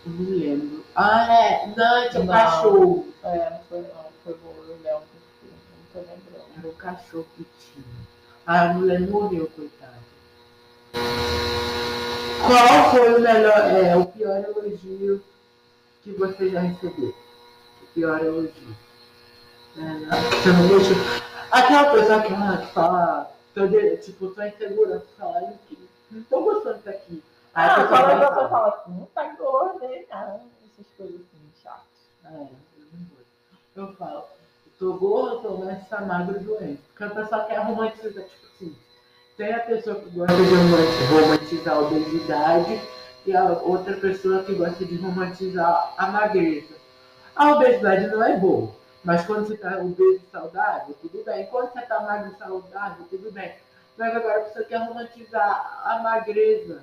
Eu 0.04 0.12
não 0.12 0.30
lembro. 0.30 0.84
Ah, 0.94 1.32
é. 1.32 1.66
Não, 1.76 2.10
tinha 2.10 2.22
um 2.22 2.26
Não. 2.26 2.34
cachorro. 2.34 3.08
É, 3.22 3.50
não 3.50 3.60
foi 3.68 3.80
não. 3.80 4.06
Foi 4.24 4.34
bom, 4.34 4.54
eu 4.56 4.76
lembro. 4.82 5.00
Não 5.00 5.25
tô 5.96 6.00
lembrando. 6.00 6.58
Era 6.58 6.68
um 6.68 6.74
cachorro 6.74 7.26
que 7.36 7.44
tinha. 7.44 7.84
Ah, 8.46 8.70
a 8.70 8.74
mulher 8.74 9.00
morreu, 9.00 9.50
coitada. 9.56 9.96
Qual 12.46 12.90
foi 12.90 13.14
o 13.14 13.20
melhor, 13.20 13.58
é, 13.58 13.96
o 13.96 14.06
pior 14.06 14.44
elogio 14.44 15.22
que 16.02 16.12
você 16.12 16.50
já 16.50 16.60
recebeu? 16.60 17.14
O 17.82 17.86
pior 17.94 18.20
elogio. 18.20 18.76
É, 19.76 19.80
não, 19.80 20.68
deixa. 20.68 20.94
Aquela 21.50 21.90
pessoa 21.92 22.22
que, 22.22 22.32
ah, 22.34 22.58
que 22.58 22.72
fala, 22.72 23.30
tô 23.54 23.66
de- 23.66 23.96
tipo, 23.98 24.28
tô 24.28 24.42
insegura, 24.42 25.02
fala 25.18 25.54
não 26.10 26.22
tô 26.24 26.42
gostando 26.42 26.76
disso 26.76 26.88
aqui. 26.90 27.22
Aí 27.54 27.68
a 27.68 27.74
Ah, 27.74 27.80
pessoa 27.82 27.88
que 27.88 28.04
falar, 28.06 28.34
você 28.42 28.48
fala 28.48 28.68
assim, 28.68 28.92
não 28.92 29.06
tá 29.06 29.24
gordo, 29.36 29.84
hein? 29.84 30.06
Ah, 30.10 30.38
essas 30.64 30.86
coisas 30.96 31.16
assim, 31.16 31.50
chatas. 31.62 31.82
É, 32.24 32.28
eu 32.28 32.86
não 32.92 33.06
gosto. 33.10 33.26
Eu 33.74 33.96
falo, 33.96 34.24
tô 34.78 34.94
gordo, 34.94 35.40
tô 35.42 35.56
mas 35.58 35.88
tá 35.88 36.00
magro 36.00 36.38
doente. 36.40 36.80
Porque 36.88 37.04
a 37.04 37.10
pessoa 37.10 37.44
quer 37.44 37.58
romantizar, 37.58 38.24
tipo 38.24 38.46
assim. 38.54 38.76
Tem 39.36 39.52
a 39.52 39.60
pessoa 39.60 39.96
que 39.96 40.10
gosta 40.10 40.34
de 40.34 40.42
roman- 40.42 41.22
romantizar 41.26 41.74
a 41.76 41.80
obesidade 41.80 42.80
e 43.26 43.36
a 43.36 43.44
outra 43.44 43.96
pessoa 43.96 44.42
que 44.44 44.54
gosta 44.54 44.84
de 44.84 44.96
romantizar 44.96 45.94
a 45.96 46.06
magreza. 46.08 46.74
A 47.34 47.52
obesidade 47.52 48.06
não 48.06 48.24
é 48.24 48.36
boa, 48.36 48.70
mas 49.04 49.26
quando 49.26 49.46
você 49.46 49.56
tá 49.58 49.76
obeso 49.78 50.22
e 50.26 50.30
saudável, 50.32 50.94
tudo 51.02 51.22
bem. 51.24 51.46
Quando 51.46 51.70
você 51.72 51.82
tá 51.82 52.00
magro 52.00 52.32
e 52.32 52.38
saudável, 52.38 53.04
tudo 53.10 53.30
bem. 53.30 53.54
Mas 53.98 54.16
agora 54.16 54.44
você 54.44 54.64
quer 54.64 54.78
romantizar 54.78 55.82
a 55.84 55.98
magreza. 55.98 56.82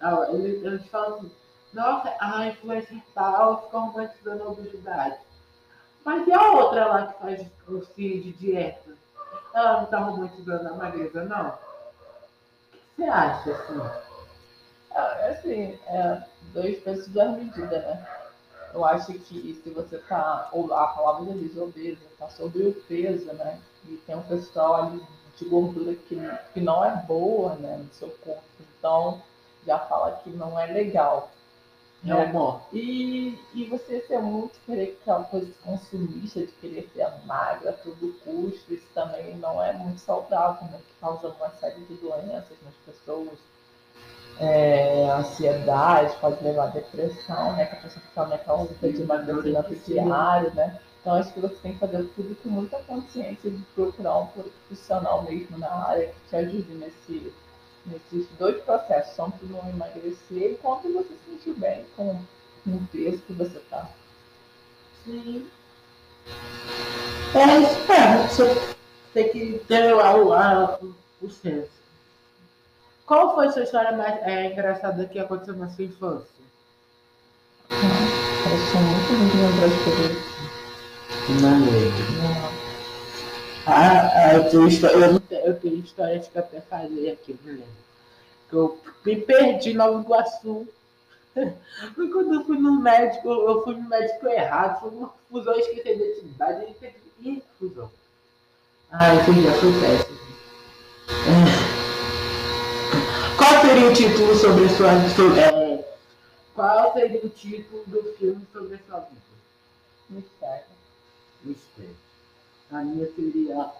Ah, 0.00 0.26
Eles, 0.30 0.62
eles 0.64 0.86
falam 0.88 1.18
assim, 1.18 1.30
nossa, 1.72 2.14
a 2.20 2.46
influência 2.46 2.96
tal 3.14 3.64
fica 3.64 3.78
romantizando 3.78 4.42
a 4.44 4.48
obesidade. 4.48 5.16
Mas 6.04 6.26
e 6.26 6.32
a 6.32 6.52
outra 6.52 6.86
lá 6.86 7.06
que 7.06 7.20
faz 7.20 7.46
cursinho 7.64 8.22
de 8.22 8.32
dieta? 8.32 8.90
Ela 9.54 9.80
não 9.80 9.86
tá 9.86 9.98
romantizando 9.98 10.68
a 10.68 10.74
magreza, 10.74 11.24
não? 11.24 11.48
O 11.50 11.52
que 12.72 12.78
você 12.96 13.04
acha, 13.04 13.50
assim? 13.50 13.80
É, 14.94 15.28
assim, 15.28 15.78
é, 15.86 16.22
dois 16.52 16.82
pesos 16.82 17.08
duas 17.08 17.30
medidas, 17.36 17.70
né? 17.70 18.06
Eu 18.74 18.84
acho 18.84 19.12
que 19.12 19.60
se 19.62 19.70
você 19.70 19.98
tá, 19.98 20.48
ou 20.52 20.72
a 20.72 20.86
palavra 20.88 21.26
já 21.26 21.32
diz 21.34 21.56
obeso, 21.56 22.00
tá 22.18 22.28
sobre 22.30 22.66
o 22.66 22.74
peso, 22.74 23.32
né? 23.34 23.60
E 23.84 23.96
tem 24.06 24.16
um 24.16 24.22
pessoal 24.22 24.74
ali 24.74 25.02
de 25.36 25.44
gordura 25.44 25.94
que, 25.94 26.18
que 26.54 26.60
não 26.60 26.84
é 26.84 26.96
boa, 27.06 27.54
né, 27.56 27.76
no 27.76 27.92
seu 27.92 28.08
corpo. 28.24 28.42
Então, 28.78 29.22
já 29.66 29.78
fala 29.78 30.20
que 30.22 30.30
não 30.30 30.58
é 30.58 30.66
legal. 30.66 31.30
É 32.04 32.14
o 32.14 32.32
mó. 32.32 32.60
E, 32.72 33.38
e 33.54 33.64
você 33.66 34.00
ser 34.00 34.18
muito 34.18 34.58
querer 34.66 34.98
aquela 35.00 35.22
coisa 35.24 35.52
consumista 35.64 36.40
de 36.40 36.48
querer 36.48 36.90
ser 36.92 37.06
magra 37.26 37.70
a 37.70 37.72
todo 37.74 38.14
custo, 38.24 38.74
isso 38.74 38.86
também 38.92 39.36
não 39.36 39.62
é 39.62 39.72
muito 39.72 40.00
saudável, 40.00 40.66
né? 40.68 40.78
Que 40.78 41.00
causa 41.00 41.28
uma 41.28 41.50
série 41.60 41.80
de 41.84 41.94
doenças 41.94 42.56
nas 42.64 42.74
pessoas. 42.84 43.38
É, 44.40 45.08
ansiedade, 45.10 46.16
pode 46.20 46.42
levar 46.42 46.64
a 46.64 46.70
depressão, 46.70 47.52
né? 47.52 47.66
Que 47.66 47.76
a 47.76 47.80
pessoa 47.80 48.04
fica 48.04 48.52
luta 48.52 48.92
de 48.92 49.02
emagrecimento 49.02 49.74
diário, 49.86 50.52
né? 50.54 50.80
Então 51.00 51.14
acho 51.14 51.32
que 51.32 51.40
você 51.40 51.54
tem 51.56 51.72
que 51.72 51.80
fazer 51.80 52.04
tudo 52.14 52.34
com 52.42 52.48
muita 52.48 52.78
consciência 52.82 53.50
de 53.50 53.62
procurar 53.74 54.18
um 54.18 54.26
profissional 54.28 55.22
mesmo 55.22 55.58
na 55.58 55.68
área 55.68 56.06
que 56.06 56.28
te 56.28 56.36
ajude 56.36 56.74
nesse, 56.74 57.32
nesses 57.86 58.28
dois 58.38 58.62
processos, 58.62 59.14
tanto 59.16 59.44
no 59.46 59.58
emagrecer 59.68 60.58
quanto 60.62 60.92
você 60.92 61.08
se 61.08 61.30
sentir 61.30 61.58
bem 61.58 61.84
com, 61.96 62.18
com 62.64 62.70
o 62.70 62.86
peso 62.92 63.18
que 63.22 63.32
você 63.32 63.58
tá. 63.70 63.88
Sim. 65.04 65.46
É 67.34 67.58
isso, 67.60 67.92
é. 67.92 68.28
Você 68.28 68.60
tem 69.14 69.28
que 69.30 69.58
ter 69.66 69.92
o, 69.92 69.96
o, 69.96 70.32
a- 70.32 70.78
o 71.20 71.30
senso. 71.30 71.70
Qual 73.06 73.34
foi 73.34 73.46
a 73.48 73.52
sua 73.52 73.62
história 73.62 73.92
mais 73.92 74.22
é, 74.22 74.52
engraçada 74.52 75.04
que 75.06 75.18
aconteceu 75.18 75.56
na 75.56 75.68
sua 75.70 75.84
infância? 75.84 76.42
Eu 77.82 78.58
sou 78.58 78.80
muito 78.80 79.12
ruim 79.14 79.30
lembrar 79.40 79.68
de 79.68 79.82
coisas. 79.82 80.22
Não 81.28 81.58
lembro. 81.70 82.51
Ah, 83.66 84.34
eu 84.34 84.50
tenho 84.50 84.68
história, 84.68 84.96
eu, 84.96 85.20
tenho, 85.20 85.46
eu 85.46 85.60
tenho 85.60 85.76
histórias 85.76 86.28
que 86.28 86.36
eu 86.36 86.42
até 86.42 86.60
falei 86.62 87.12
aqui, 87.12 87.38
não 87.44 87.52
lembro. 87.52 87.66
Que 88.48 88.56
Eu 88.56 88.80
me 89.04 89.16
perdi 89.16 89.72
Nova 89.74 90.00
Iguaçu. 90.00 90.66
Foi 91.94 92.08
quando 92.10 92.34
eu 92.34 92.44
fui 92.44 92.58
no 92.58 92.80
médico, 92.80 93.28
eu 93.28 93.62
fui 93.62 93.74
no 93.74 93.88
médico 93.88 94.28
errado, 94.28 94.80
foi 94.80 94.90
uma 94.90 95.08
confusão, 95.08 95.54
eu 95.54 95.60
esqueci 95.60 95.88
a 95.88 95.92
identidade, 95.92 96.62
ele 96.64 96.74
fez 96.74 96.92
Ih, 97.24 97.42
confusão. 97.58 97.88
Ah, 98.90 99.14
dia 99.14 99.52
foi 99.52 99.72
péssimo. 99.80 100.18
É. 101.08 101.82
Qual 103.38 103.62
seria 103.62 103.88
o 103.88 103.92
título 103.94 104.34
sobre 104.34 104.64
a 104.64 104.68
sua 104.68 105.08
sobre, 105.08 105.40
é, 105.40 105.84
Qual 106.52 106.92
seria 106.92 107.20
o 107.24 107.28
título 107.28 107.84
do 107.86 108.02
filme 108.18 108.44
sobre 108.52 108.74
a 108.74 108.78
sua 108.86 109.00
vida? 109.00 109.22
Mistério. 110.10 110.64
Mistério. 111.44 112.01
A 112.72 112.82
minha 112.82 113.06
seria. 113.14 113.70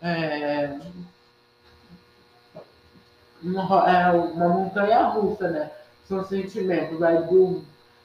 É, 0.00 0.80
uma, 3.42 3.90
é 3.90 4.10
uma 4.12 4.48
montanha 4.48 5.08
russa, 5.08 5.50
né? 5.50 5.70
São 6.08 6.24
sentimentos. 6.24 6.98
Vai 6.98 7.22
do, 7.24 7.62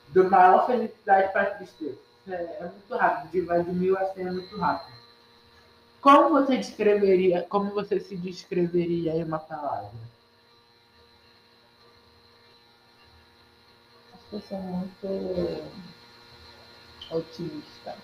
do 0.10 0.30
maior 0.30 0.66
felicidade 0.66 1.32
para 1.32 1.56
tristeza. 1.56 1.98
É, 2.28 2.34
é 2.34 2.64
muito 2.64 2.96
rápido, 2.96 3.46
vai 3.46 3.64
de 3.64 3.72
mil 3.72 3.98
a 3.98 4.06
cem 4.14 4.28
é 4.28 4.32
muito 4.32 4.58
rápido. 4.58 5.00
Como 6.02 6.30
você 6.30 6.58
descreveria, 6.58 7.46
como 7.50 7.72
você 7.72 8.00
se 8.00 8.16
descreveria 8.16 9.16
em 9.16 9.24
uma 9.24 9.40
palavra? 9.40 9.92
Acho 14.14 14.30
que 14.30 14.36
eu 14.36 14.42
sou 14.42 14.60
muito 14.60 15.64
otimista. 17.12 17.96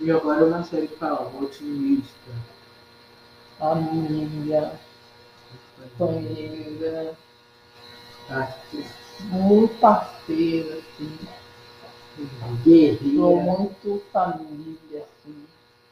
E 0.00 0.10
agora 0.10 0.44
uma 0.44 0.62
série 0.64 0.88
que 0.88 0.96
fala, 0.96 1.30
otimista. 1.40 2.30
Amiga, 3.60 4.72
companheira, 5.96 7.14
artista, 8.28 8.94
muito 9.20 9.78
parceira, 9.78 10.78
assim. 10.78 11.18
Sou 12.16 12.56
guerreira, 12.64 13.20
muito 13.20 14.02
família, 14.12 15.06
assim. 15.06 15.46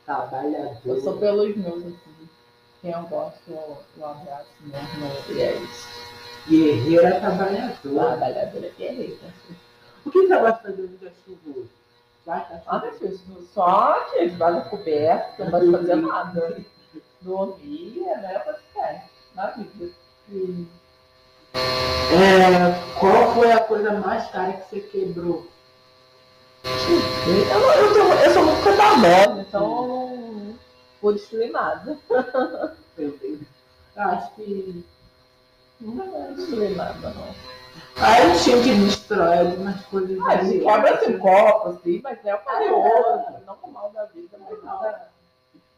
trabalhadora. 0.04 0.80
Eu 0.84 1.00
sou 1.00 1.16
pelos 1.18 1.56
meus, 1.56 1.86
assim. 1.86 2.28
Quem 2.82 2.90
eu 2.92 3.02
gosto, 3.02 3.50
eu 3.50 4.04
abraço 4.04 4.48
mesmo. 4.60 5.36
E 5.36 5.40
é 5.40 5.56
isso. 5.56 5.88
Guerreira 6.48 7.20
trabalhadora. 7.20 7.78
Trabalhadora 7.82 8.72
guerreira. 8.76 9.34
O 10.04 10.10
que 10.10 10.26
você 10.26 10.38
vai 10.38 10.56
fazer 10.62 10.82
no 10.82 10.98
dia 10.98 11.12
chuvoso? 11.24 11.79
Vai 12.26 12.46
Ah, 12.66 12.78
meu 12.78 12.92
filho, 12.92 13.18
só 13.52 13.94
que 14.10 14.28
debaixo 14.28 14.68
coberto, 14.70 15.44
não 15.44 15.50
vai 15.50 15.70
fazer 15.70 15.96
nada. 15.96 16.56
Dormir, 17.22 18.00
né? 18.06 18.42
Você 18.46 19.00
na 19.34 19.46
vida. 19.48 19.92
É, 22.12 22.98
qual 22.98 23.34
foi 23.34 23.52
a 23.52 23.60
coisa 23.60 23.92
mais 23.92 24.28
cara 24.30 24.52
que 24.52 24.68
você 24.68 24.80
quebrou? 24.80 25.46
Eu, 26.64 27.60
eu, 27.60 27.94
sou, 27.94 28.12
eu 28.14 28.30
sou 28.32 28.44
muito 28.44 28.62
cuidadosa, 28.62 29.40
então 29.40 29.62
eu 29.62 29.88
não 29.88 30.58
vou 31.00 31.12
destruir 31.12 31.50
nada. 31.50 31.98
Eu 32.96 33.14
acho 33.96 34.34
que. 34.34 34.84
Não 35.80 35.96
vai 35.96 36.34
destruir 36.34 36.76
nada, 36.76 37.10
não. 37.10 37.34
Aí 37.96 38.30
a 38.30 38.34
gente 38.34 38.74
destrói 38.74 39.38
algumas 39.38 39.84
coisas. 39.86 40.18
Ah, 40.20 40.28
a 40.28 40.44
gente 40.44 40.64
quebra 40.64 40.94
assim, 40.94 41.18
copo, 41.18 41.68
assim, 41.68 42.00
mas 42.02 42.18
é 42.24 42.34
o 42.34 42.38
carinhoso, 42.38 43.24
não 43.46 43.56
com 43.56 43.70
mal 43.70 43.90
da 43.90 44.04
vida, 44.06 44.38
mas 44.38 44.62
nada 44.62 45.08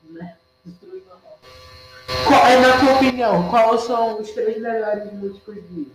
Né? 0.05 0.37
destruído, 0.65 1.07
não. 1.09 2.25
Qual, 2.27 2.47
é, 2.47 2.61
na 2.61 2.79
tua 2.79 2.95
opinião, 2.97 3.49
quais 3.49 3.81
são 3.83 4.21
os 4.21 4.31
três 4.31 4.61
melhores 4.61 5.13
músicos 5.13 5.55
de. 5.55 5.91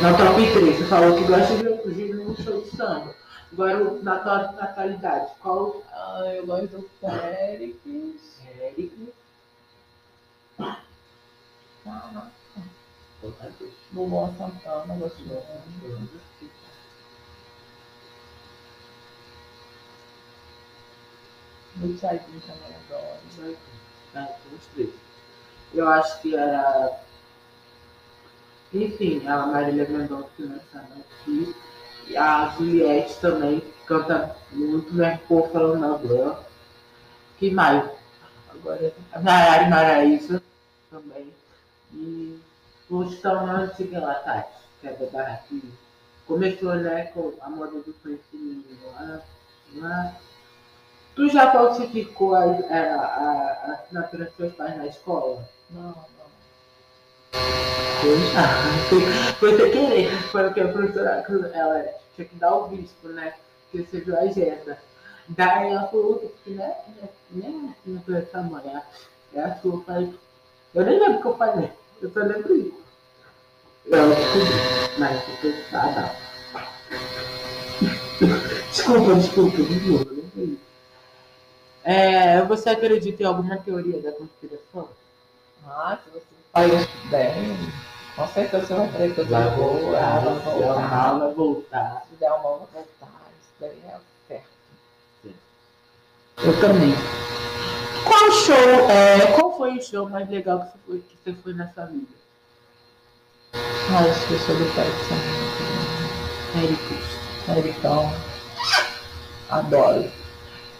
Na 0.00 0.16
top 0.16 0.52
3, 0.52 0.76
você 0.76 0.84
falou 0.86 1.16
que 1.16 1.24
gosta 1.24 1.56
de, 1.56 1.94
de 1.94 2.20
um 2.20 2.36
show 2.36 2.60
de 2.60 2.76
samba. 2.76 3.14
Agora, 3.52 3.78
na 4.02 4.18
tua 4.18 4.52
natalidade, 4.52 5.30
qual. 5.40 5.82
Ah, 5.92 6.32
eu 6.34 6.46
gosto 6.46 6.66
do 6.68 6.90
Félix. 7.00 7.76
Eric. 8.60 9.12
Ah, 10.58 10.80
Luan 13.92 14.34
Santana, 14.36 14.94
gosto 14.96 15.18
muito. 15.20 16.20
Do 21.76 21.96
Tchaizinho 21.96 22.40
também 22.42 22.76
adoro. 22.76 23.56
Tá, 24.12 24.36
os 24.52 24.66
três. 24.74 24.90
Eu 25.72 25.88
acho 25.88 26.20
que 26.20 26.36
era. 26.36 27.00
Enfim, 28.72 29.26
a 29.26 29.46
Marília 29.46 29.88
Mendonça 29.88 30.28
que 30.36 30.42
lançaram 30.42 30.86
aqui. 31.00 31.56
E 32.06 32.16
a 32.16 32.48
Juliette 32.56 33.18
também, 33.20 33.60
que 33.60 33.86
canta 33.86 34.36
muito, 34.52 34.92
né? 34.94 35.20
Pô, 35.26 35.48
falando 35.48 35.80
na 35.80 35.96
dela. 35.96 36.46
Que 37.38 37.50
mais? 37.50 37.90
Agora, 38.50 38.94
a 39.12 39.20
Nayara 39.20 39.68
Maraísa 39.68 40.42
também. 40.90 41.32
E 41.92 42.38
o 42.90 43.02
Estão 43.04 43.46
na 43.46 43.60
antiga 43.60 44.00
lá, 44.00 44.14
Tati, 44.14 44.48
que 44.80 44.88
é 44.88 44.92
da 44.92 45.06
Barraquinha. 45.06 45.72
Começou, 46.26 46.74
né, 46.76 47.04
com 47.06 47.32
a 47.40 47.50
moda 47.50 47.72
do 47.80 47.92
conhecimento 48.02 48.66
lá. 48.86 49.20
lá. 49.76 50.14
Tu 51.14 51.28
já 51.28 51.52
falsificou 51.52 52.34
a, 52.34 52.40
a, 52.44 52.44
a, 52.46 53.70
a 53.70 53.72
assinatura 53.74 54.24
dos 54.24 54.34
seus 54.36 54.52
pais 54.54 54.76
na 54.76 54.86
escola? 54.86 55.46
Não, 55.70 55.82
não. 55.82 55.94
Foi 58.00 58.18
já. 58.32 58.48
Foi 59.38 59.56
sem 59.56 59.70
querer. 59.70 60.22
Foi 60.30 60.48
o 60.48 60.54
que 60.54 60.60
a 60.60 60.68
professora 60.72 61.24
ela 61.54 61.84
tinha 62.14 62.26
que 62.26 62.34
dar 62.36 62.54
o 62.54 62.68
bispo, 62.68 63.08
né? 63.08 63.34
Que 63.70 63.82
você 63.82 64.00
viu 64.00 64.16
a 64.16 64.20
agenda. 64.20 64.78
Daí 65.28 65.70
ela 65.72 65.86
falou 65.88 66.18
que 66.44 66.50
né, 66.50 66.74
né, 67.30 67.74
não 67.86 68.00
foi 68.02 68.16
essa 68.16 68.42
mãe, 68.42 68.62
é 68.66 69.38
a- 69.40 69.46
é 69.48 69.54
sua. 69.62 69.82
Eu 69.88 70.14
eu 70.74 70.84
nem 70.84 70.98
lembro 70.98 71.18
o 71.18 71.22
que 71.22 71.28
eu 71.28 71.36
falei. 71.38 71.70
Eu 72.04 72.10
só 72.10 72.20
lembro 72.20 72.54
isso. 72.54 72.84
Eu 73.86 74.08
descobri, 74.10 74.98
mas 74.98 75.22
eu 75.26 75.36
tô 75.36 75.56
cansada. 75.70 76.14
Desculpa, 78.70 79.14
desculpa, 79.14 79.56
de 79.56 79.90
novo, 79.90 80.14
isso. 80.36 80.58
É, 81.82 82.42
você 82.42 82.68
acredita 82.68 83.22
em 83.22 83.26
alguma 83.26 83.56
teoria 83.56 84.02
da 84.02 84.12
conspiração? 84.12 84.90
Ah, 85.66 85.96
se 86.04 86.10
você 86.10 86.26
faz 86.52 86.88
bem, 87.10 87.56
com 88.16 88.28
certeza 88.28 88.66
você 88.66 88.74
vai 88.74 88.84
eu 88.84 89.24
Vai 89.24 89.56
voltar, 89.56 90.22
ela 90.22 90.34
voltar, 90.40 91.18
vai 91.18 91.32
voltar. 91.32 92.06
Se 92.10 92.16
der 92.16 92.32
uma, 92.32 92.42
voltar. 92.42 92.76
Isso 92.82 93.54
daí 93.60 93.80
é 93.88 93.98
certo. 94.28 95.34
Eu 96.44 96.60
também. 96.60 96.92
Qual 98.24 98.32
show, 98.32 98.54
é, 98.54 99.32
qual 99.32 99.54
foi 99.54 99.76
o 99.76 99.82
show 99.82 100.08
mais 100.08 100.26
legal 100.30 100.60
que 100.60 100.64
você 100.64 100.78
foi, 100.86 100.98
que 101.00 101.16
você 101.22 101.42
foi 101.42 101.52
nessa 101.52 101.84
vida? 101.84 102.06
Ah, 103.52 103.98
acho 103.98 104.26
que 104.26 104.32
eu 104.32 104.38
sou 104.38 104.54
do 104.54 104.64
Petson. 104.74 105.14
Eric. 106.56 107.68
Ericão. 107.68 108.10
Adoro. 109.50 110.10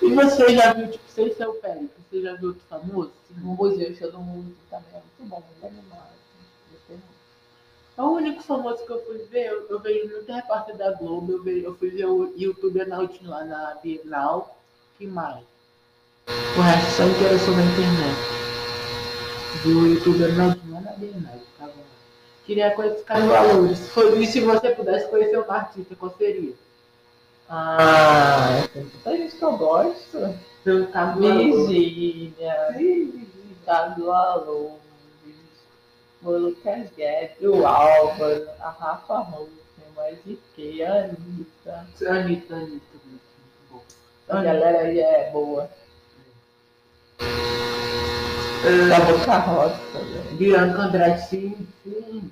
E 0.01 0.15
você 0.15 0.57
já 0.57 0.73
viu, 0.73 0.91
tipo, 0.91 1.05
sem 1.07 1.35
ser 1.35 1.47
o 1.47 1.53
Pérez, 1.57 1.91
você 2.11 2.23
já 2.23 2.35
viu 2.37 2.49
outro 2.49 2.63
famoso? 2.67 3.13
No 3.37 3.55
museu, 3.55 3.91
o 3.91 3.95
show 3.95 4.11
do 4.11 4.21
museu 4.21 4.57
também 4.71 4.89
é 4.95 5.03
muito 5.03 5.29
bom, 5.31 5.43
muito 5.43 5.67
animado. 5.67 6.15
É 7.99 8.03
o 8.03 8.07
único 8.07 8.43
famoso 8.43 8.87
que 8.87 8.91
eu 8.91 9.05
fui 9.05 9.19
ver, 9.25 9.49
eu, 9.49 9.69
eu 9.69 9.79
vejo 9.81 10.09
muito 10.09 10.33
repórter 10.33 10.79
da 10.79 10.93
Globo, 10.93 11.33
eu, 11.33 11.43
vejo, 11.43 11.67
eu 11.67 11.75
fui 11.75 11.91
ver 11.91 12.07
o 12.07 12.33
YouTube 12.39 12.81
Arnaldinho 12.81 13.29
lá 13.29 13.45
na 13.45 13.75
Bienal, 13.83 14.59
que 14.97 15.07
mais? 15.07 15.54
O 16.27 16.61
resto 16.61 16.91
só 16.93 17.05
interessou 17.05 17.55
na 17.55 17.63
internet. 17.63 18.17
Vi 19.63 19.73
o 19.73 19.87
YouTube 19.87 20.25
Arnaldinho 20.25 20.75
lá 20.75 20.81
na 20.81 20.93
Bienal, 20.93 21.39
ficava 21.39 21.71
lá. 21.71 21.85
Queria 22.47 22.71
conhecer 22.71 23.05
Carlos 23.05 23.29
Valores. 23.29 23.97
E 24.19 24.27
se 24.27 24.41
você 24.41 24.71
pudesse 24.71 25.09
conhecer 25.09 25.39
um 25.39 25.51
artista, 25.51 25.95
qual 25.97 26.15
seria? 26.17 26.55
Ah, 27.49 28.67
tem 28.73 28.83
muita 28.83 29.17
gente 29.17 29.37
que 29.37 29.43
eu 29.43 29.57
gosto. 29.57 30.35
Pelo 30.63 30.91
Valores. 30.91 31.69
Virgínia, 31.69 32.71
Ricardo 32.73 34.11
Alonso, 34.11 34.79
o 36.23 36.31
Lucas 36.31 36.89
Guedes, 36.97 37.37
o 37.43 37.67
Álvaro, 37.67 38.49
a 38.61 38.71
Rafa 38.71 39.19
Russen, 39.19 39.51
mais 39.95 40.17
de 40.25 40.39
que, 40.55 40.83
a 40.83 41.05
Anitta. 41.05 41.87
Anitta, 42.09 42.55
Anitta, 42.55 42.99
muito 43.05 43.23
bom. 43.71 43.83
A 44.29 44.43
galera 44.43 44.81
aí 44.81 45.01
é 45.01 45.31
boa. 45.31 45.69
É, 48.65 48.89
Da 48.89 49.01
Boca 49.01 49.39
Rosa 49.39 49.79
também. 49.93 50.37
Bianca 50.37 50.83
Andrade, 50.83 51.29
sim, 51.29 51.69
sim. 51.83 52.31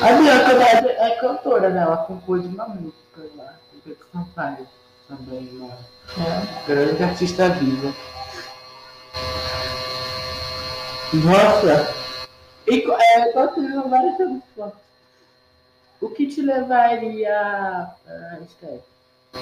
A 0.00 0.12
Bianca 0.12 0.52
Andrade 0.52 0.88
é 0.88 1.10
cantora, 1.16 1.68
né? 1.70 1.82
Ela 1.82 1.96
compôs 1.98 2.44
uma 2.46 2.68
música 2.68 3.22
lá, 3.36 3.54
com 3.70 3.78
o 3.78 3.80
Pedro 3.82 4.06
Sampaio 4.12 4.68
também, 5.08 5.48
uma 5.52 5.68
né? 5.68 6.62
grande 6.66 7.02
artista 7.02 7.48
viva. 7.48 7.92
Nossa! 11.12 11.92
E 12.68 12.84
é, 12.88 13.32
tendo 13.32 13.88
várias 13.88 14.16
perguntas. 14.16 14.72
O 16.00 16.08
que 16.10 16.26
te 16.28 16.40
levaria. 16.40 17.90
Ah, 18.06 18.38
esquece. 18.42 18.84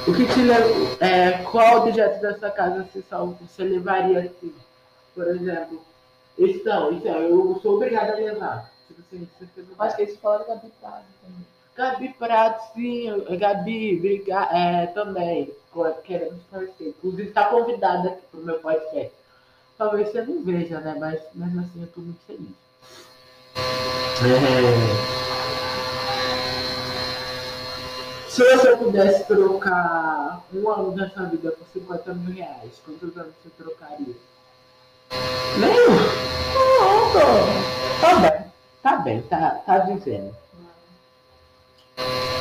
O 0.06 0.14
que 0.14 0.26
te 0.26 0.40
leva. 0.40 1.04
É, 1.04 1.32
qual 1.44 1.86
objeto 1.86 2.22
da 2.22 2.38
sua 2.38 2.50
casa 2.50 2.84
você, 2.90 3.04
só, 3.08 3.26
você 3.26 3.64
levaria 3.64 4.20
assim? 4.20 4.54
Por 5.18 5.26
exemplo, 5.26 5.82
esse 6.38 6.62
não, 6.62 6.92
isso 6.92 7.08
é, 7.08 7.28
eu 7.28 7.58
sou 7.60 7.74
obrigada 7.74 8.12
a 8.12 8.16
levar. 8.16 8.70
Você 8.88 9.26
não 9.56 9.84
Acho 9.84 9.96
que 9.96 10.02
eles 10.02 10.16
falaram 10.20 10.46
da 10.46 10.54
Bitrado 10.54 11.04
também. 11.20 11.44
Gabi 11.76 12.14
Prato, 12.16 12.72
sim, 12.72 13.10
Gabi, 13.36 13.98
briga, 13.98 14.48
é, 14.52 14.86
também, 14.86 15.52
queremos 16.04 16.40
conhecer. 16.48 16.90
Inclusive, 16.90 17.30
está 17.30 17.46
convidada 17.46 18.10
aqui 18.10 18.22
para 18.30 18.38
o 18.40 18.44
meu 18.44 18.60
podcast. 18.60 19.12
Talvez 19.76 20.08
você 20.08 20.22
não 20.22 20.40
veja, 20.44 20.78
né? 20.78 20.96
Mas 21.00 21.20
mesmo 21.34 21.62
assim, 21.62 21.80
eu 21.80 21.86
estou 21.86 22.04
muito 22.04 22.20
feliz. 22.24 22.54
É... 23.56 25.18
Se 28.30 28.44
você 28.44 28.76
pudesse 28.76 29.24
trocar 29.24 30.44
um 30.54 30.70
ano 30.70 30.92
da 30.92 31.10
sua 31.10 31.24
vida 31.24 31.50
por 31.50 31.66
50 31.72 32.14
mil 32.14 32.36
reais, 32.36 32.80
quantos 32.84 33.16
anos 33.16 33.34
você 33.42 33.50
trocaria? 33.60 34.14
Nenhum. 35.58 35.96
Pronto! 36.52 38.00
Tá 38.00 38.14
bem. 38.20 38.48
Tá 38.82 38.96
bem, 38.96 39.22
tá, 39.22 39.50
tá 39.66 39.78
vivendo. 39.80 40.34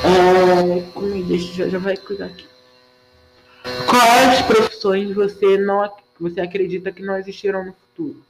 É, 0.04 1.24
deixa, 1.28 1.54
já, 1.54 1.68
já 1.70 1.80
vai 1.80 1.98
cuidar 1.98 2.28
aqui. 2.28 2.48
Quais 3.90 4.42
profissões 4.44 5.14
você 5.14 5.58
não 5.58 5.92
você 6.20 6.42
acredita 6.42 6.92
que 6.92 7.04
não 7.04 7.18
existirão 7.18 7.66
no 7.66 7.74
futuro? 7.74 8.24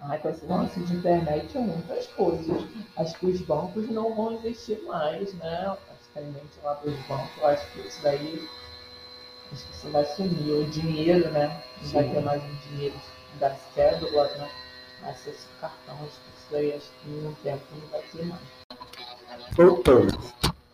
Ai, 0.00 0.18
com 0.18 0.28
esse 0.28 0.44
lance 0.44 0.80
de 0.80 0.94
internet, 0.94 1.56
muitas 1.56 2.06
coisas. 2.08 2.64
Acho 2.96 3.18
que 3.18 3.26
os 3.26 3.40
bancos 3.40 3.88
não 3.88 4.14
vão 4.14 4.34
existir 4.34 4.82
mais, 4.82 5.32
né? 5.34 5.76
As 5.90 6.06
pendentes 6.12 6.62
lá 6.62 6.74
dos 6.74 6.94
bancos, 7.06 7.42
acho 7.42 7.72
que 7.72 7.80
isso 7.80 8.02
daí 8.02 8.48
Acho 9.52 9.66
que 9.66 9.72
isso 9.72 9.90
vai 9.90 10.04
sumir. 10.04 10.52
O 10.52 10.64
dinheiro, 10.70 11.30
né? 11.30 11.62
Não 11.82 11.90
vai 11.90 12.04
Sim. 12.04 12.10
ter 12.10 12.20
mais 12.20 12.42
o 12.42 12.68
dinheiro 12.68 12.94
das 13.38 13.56
cédulas, 13.74 14.36
né? 14.38 14.50
Mas 15.02 15.26
esse 15.26 15.46
cartão, 15.60 15.94
acho 15.96 16.20
que 16.20 16.44
isso 16.46 16.56
aí 16.56 16.72
acho 16.72 16.90
que 17.02 17.10
em 17.10 17.26
um 17.26 17.34
tempo 17.34 17.62
não 17.72 17.88
vai 17.88 18.02
ter 18.02 18.24
mais. 18.24 18.40
Voltando. 19.56 20.18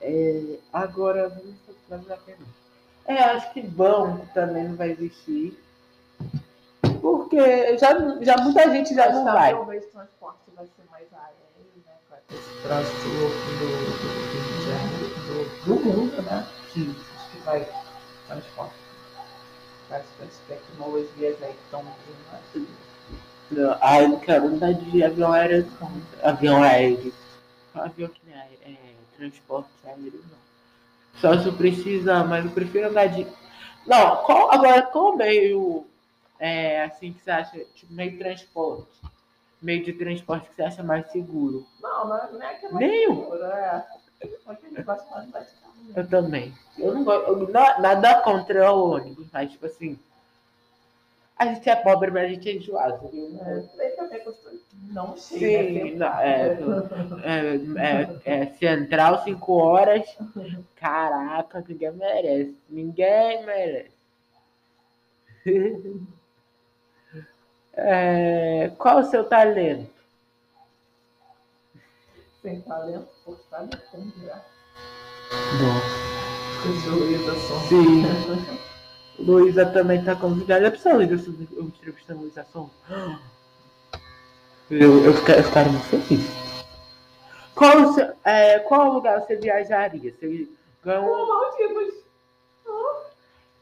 É, 0.01 0.57
agora 0.73 1.29
vamos 1.29 1.57
fazer 1.89 2.13
a 2.13 2.17
pergunta. 2.17 2.51
É, 3.07 3.19
acho 3.25 3.53
que 3.53 3.63
banco 3.63 4.27
também 4.33 4.69
não 4.69 4.77
vai 4.77 4.91
existir. 4.93 5.59
Porque 7.01 7.79
já, 7.79 7.99
já 8.21 8.37
muita 8.37 8.71
gente 8.71 8.95
já 8.95 9.11
não 9.11 9.25
vai. 9.25 9.53
Talvez 9.53 9.85
o 9.85 9.89
transporte 9.89 10.39
vai 10.55 10.67
ser 10.67 10.91
mais 10.91 11.07
aéreo, 11.13 11.35
né? 11.87 11.93
Vai 12.09 12.21
ter 12.29 12.35
esse 12.35 12.63
transporte 12.63 13.47
do, 13.59 13.69
do, 13.99 14.11
do, 14.67 15.75
do, 15.75 15.75
do 15.75 15.85
mundo, 15.85 16.23
né? 16.23 16.47
Sim. 16.73 16.95
Acho 17.17 17.31
que 17.31 17.39
vai 17.39 17.69
transporte. 18.31 18.75
As 19.91 20.05
as 20.23 20.37
tecnologias 20.47 21.43
aí 21.43 21.53
que 21.53 21.65
estão 21.65 21.83
vindo. 22.55 22.69
Não, 23.51 23.77
ah, 23.81 24.01
eu 24.01 24.09
não 24.11 24.21
quero 24.21 24.47
andar 24.47 24.73
de 24.73 25.03
avião 25.03 25.33
aéreo, 25.33 25.67
não. 25.81 26.03
Avião 26.23 26.63
aéreo. 26.63 27.13
Avião 27.75 28.09
que 28.09 28.21
é, 28.31 28.35
aéreo, 28.35 28.59
é 28.65 28.77
transporte 29.17 29.69
aéreo, 29.85 30.25
não. 30.31 31.21
Só 31.21 31.39
se 31.39 31.49
eu 31.49 31.53
precisar, 31.53 32.25
mas 32.25 32.45
eu 32.45 32.51
prefiro 32.53 32.89
andar 32.89 33.07
de. 33.07 33.27
Não, 33.87 34.23
qual, 34.23 34.53
agora 34.53 34.83
qual 34.83 35.17
meio 35.17 35.85
é, 36.39 36.85
assim 36.85 37.13
que 37.13 37.23
você 37.23 37.31
acha, 37.31 37.59
tipo, 37.75 37.93
meio 37.93 38.13
de 38.13 38.19
transporte? 38.19 39.01
Meio 39.61 39.85
de 39.85 39.93
transporte 39.93 40.49
que 40.49 40.55
você 40.55 40.63
acha 40.63 40.83
mais 40.83 41.11
seguro? 41.11 41.67
Não, 41.83 42.09
não 42.09 42.17
é, 42.17 42.31
não 42.31 42.43
é 42.43 42.55
que 42.55 42.67
é 42.67 42.71
mais 42.71 42.87
Nenhum. 42.87 43.17
seguro, 43.17 43.45
é. 43.45 43.87
Gosta 44.85 45.27
mais. 45.33 45.60
Eu 45.95 46.07
também. 46.09 46.55
Eu 46.79 46.95
não 46.95 47.05
gosto. 47.05 47.29
eu- 47.29 47.49
na- 47.49 47.79
nada 47.81 48.21
contra 48.23 48.73
o 48.73 48.91
ônibus, 48.93 49.27
mas 49.33 49.51
tipo 49.51 49.67
assim. 49.67 49.99
A 51.37 51.47
gente 51.47 51.69
é 51.71 51.77
pobre, 51.77 52.11
mas 52.11 52.25
a 52.25 52.29
gente 52.29 52.49
é 52.49 52.53
enjoado. 52.57 53.09
viu? 53.09 53.39
É, 53.79 53.91
também 53.91 54.23
gostou. 54.25 54.53
Não 54.93 55.17
sei, 55.17 55.39
Sim, 55.39 55.95
né? 55.95 55.97
não, 55.97 56.21
é, 56.21 56.59
é, 57.25 58.21
é, 58.25 58.43
é 58.43 58.47
central 58.55 59.23
5 59.25 59.53
horas. 59.55 60.07
Caraca, 60.77 61.65
ninguém 61.67 61.93
merece. 61.93 62.57
Ninguém 62.69 63.47
merece. 63.47 63.91
É, 67.73 68.71
qual 68.77 68.99
o 68.99 69.05
seu 69.05 69.25
talento? 69.25 69.91
Sem 72.43 72.61
talento, 72.63 73.09
forçado, 73.25 73.77
como 73.91 74.11
dirá. 74.13 74.45
Nossa. 75.31 76.91
Luísa 76.91 77.35
Sonza. 77.35 77.69
Sim. 77.69 78.03
Luísa 79.19 79.67
também 79.67 80.03
tá 80.05 80.15
convidada. 80.17 80.67
É 80.67 80.71
pra 80.71 80.95
Luísa 80.95 81.15
eu 81.57 81.65
entrevistando 81.65 82.21
a 82.21 82.23
Luísa 82.23 82.47
Sonza. 82.53 82.71
Eu, 84.71 85.05
eu, 85.05 85.15
fica- 85.15 85.37
eu 85.37 85.45
ficaria 85.45 85.73
muito 85.73 85.85
feliz. 85.87 86.27
Qual, 87.55 87.83
o 87.83 87.93
seu- 87.95 88.13
é, 88.25 88.59
qual 88.61 88.93
lugar 88.93 89.21
você 89.21 89.37
viajaria? 89.37 90.15
Você 90.19 90.49
ganhou. 90.85 91.05
Pô, 91.05 91.27
Maldivas. 91.27 91.95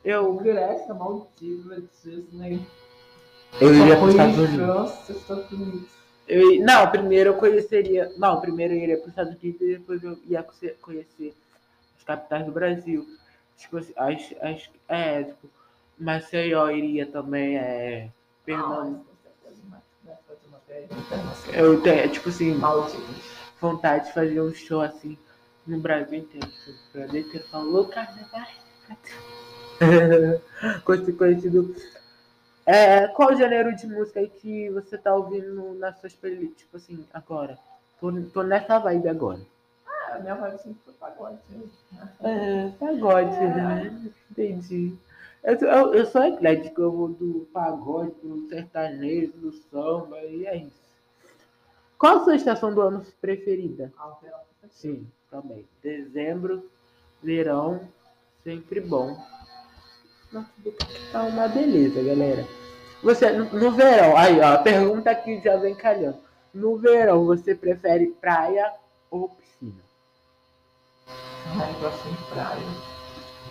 Eu, 0.04 0.34
Grécia, 0.34 0.94
Maldivas, 0.94 1.82
Disney. 2.04 2.60
eu 3.60 3.74
iria 3.74 3.96
para 3.96 4.04
os 4.04 4.10
Estados 4.10 4.38
Unidos. 4.38 4.56
França, 4.56 5.12
Estados 5.12 5.50
Unidos. 5.52 5.88
Eu, 6.28 6.60
não, 6.64 6.90
primeiro 6.90 7.30
eu 7.30 7.34
conheceria. 7.34 8.12
Não, 8.16 8.40
primeiro 8.40 8.74
eu 8.74 8.78
iria 8.78 8.96
para 8.96 9.04
os 9.04 9.08
Estados 9.10 9.34
Unidos 9.34 9.60
e 9.60 9.76
depois 9.76 10.02
eu 10.02 10.16
ia 10.26 10.42
conhe- 10.42 10.74
conhecer 10.80 11.34
capitais 12.08 12.46
do 12.46 12.52
Brasil. 12.52 13.06
Tipo 13.58 13.76
assim, 13.76 13.92
as, 13.96 14.34
as, 14.40 14.70
é, 14.88 15.24
tipo, 15.24 15.50
Maceió 15.98 16.70
iria 16.70 17.04
também, 17.04 17.58
é. 17.58 18.08
Pernambuco. 18.46 19.04
Ah, 20.08 20.14
internacional. 20.98 21.64
Eu 21.64 21.82
tenho, 21.82 22.10
tipo 22.10 22.30
assim, 22.30 22.58
vontade 23.60 24.06
de 24.06 24.14
fazer 24.14 24.40
um 24.40 24.54
show 24.54 24.80
assim 24.80 25.18
no 25.66 25.78
Brasil 25.80 26.20
inteiro. 26.20 26.46
tipo, 26.46 26.70
O 26.70 26.92
Brasil 26.98 27.20
inteiro 27.20 27.46
falou 27.48 27.88
carnaval. 27.88 28.46
Conhecido. 31.18 31.76
É, 32.64 33.06
qual 33.08 33.36
gênero 33.36 33.74
de 33.76 33.86
música 33.86 34.20
aí 34.20 34.28
que 34.28 34.70
você 34.70 34.96
tá 34.96 35.14
ouvindo 35.14 35.74
nas 35.74 35.98
suas 35.98 36.14
playlists? 36.14 36.58
Tipo 36.58 36.76
assim, 36.78 37.06
agora. 37.12 37.58
Tô, 38.00 38.12
tô 38.32 38.42
nessa 38.42 38.78
vibe 38.78 39.08
agora. 39.08 39.40
A 40.12 40.18
minha 40.20 40.34
vibe 40.34 40.58
sempre 40.58 40.78
foi 40.84 40.94
pagode. 40.94 41.38
né? 41.50 41.62
É, 42.22 42.68
pagode, 42.78 43.36
né? 43.38 44.12
Entendi. 44.30 44.96
Eu, 45.44 45.58
sou- 45.58 45.68
eu, 45.68 45.94
eu 45.94 46.06
sou 46.06 46.24
eclético, 46.24 46.80
eu 46.82 46.92
vou 46.92 47.08
do 47.08 47.48
pagode, 47.52 48.12
do 48.22 48.48
sertanejo, 48.48 49.32
do 49.34 49.52
samba, 49.52 50.18
e 50.24 50.46
é 50.46 50.56
isso. 50.56 50.78
Qual 51.98 52.18
a 52.18 52.24
sua 52.24 52.36
estação 52.36 52.72
do 52.74 52.80
ano 52.80 53.04
preferida? 53.20 53.92
Ah, 53.98 54.08
o 54.08 54.20
verão. 54.20 54.38
Sim, 54.70 55.06
também. 55.30 55.66
Dezembro, 55.82 56.68
verão, 57.22 57.80
sempre 58.44 58.80
bom. 58.80 59.16
Nossa, 60.32 60.48
tá 61.10 61.22
uma 61.22 61.48
beleza, 61.48 62.02
galera. 62.02 62.44
Você, 63.02 63.30
no, 63.30 63.44
no 63.52 63.70
verão, 63.72 64.16
aí 64.16 64.38
ó, 64.40 64.54
a 64.54 64.58
pergunta 64.58 65.14
que 65.14 65.40
já 65.40 65.56
vem 65.56 65.74
calhando. 65.74 66.18
No 66.52 66.76
verão, 66.76 67.24
você 67.24 67.54
prefere 67.54 68.08
praia 68.20 68.72
ou 69.10 69.28
piscina? 69.30 69.80
Ai, 71.46 71.70
eu 71.74 71.80
gosto 71.80 72.08
de 72.08 72.24
praia. 72.24 72.66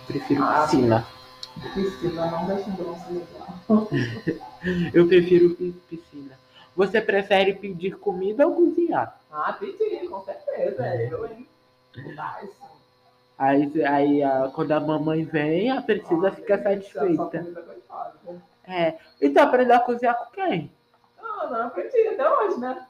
Prefiro 0.07 0.43
Ah. 0.43 0.61
piscina. 0.63 1.05
Piscina 1.73 2.25
não 2.31 2.45
deixa 2.45 2.69
de 2.69 2.77
ser 2.77 3.13
legal. 3.13 3.87
Eu 4.93 5.07
prefiro 5.07 5.55
pi- 5.55 5.75
piscina. 5.89 6.37
Você 6.75 7.01
prefere 7.01 7.53
pedir 7.55 7.97
comida 7.97 8.45
ou 8.47 8.53
cozinhar? 8.55 9.19
Ah, 9.31 9.53
pedi, 9.53 10.07
com 10.07 10.21
certeza. 10.23 10.85
É 10.85 11.09
eu, 11.11 11.25
hein? 11.25 11.47
Aí, 13.37 13.83
aí 13.85 14.23
a- 14.23 14.51
quando 14.53 14.71
a 14.71 14.79
mamãe 14.79 15.23
vem, 15.23 15.69
a 15.71 15.81
Precisa 15.81 16.27
Ah, 16.27 16.31
fica 16.31 16.57
delícia, 16.57 16.91
Só 17.15 17.29
satisfeita. 17.31 17.47
É. 18.67 18.97
Então 19.21 19.43
aprendeu 19.43 19.75
a 19.75 19.79
cozinhar 19.79 20.17
com 20.17 20.31
quem? 20.31 20.71
Não, 21.21 21.49
não 21.51 21.67
aprendi 21.67 22.07
até 22.09 22.29
hoje, 22.29 22.59
né? 22.59 22.85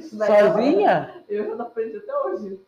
Sozinha? 0.00 1.14
Eu 1.28 1.56
não 1.56 1.66
aprendi 1.66 1.96
até 1.96 2.16
hoje. 2.18 2.60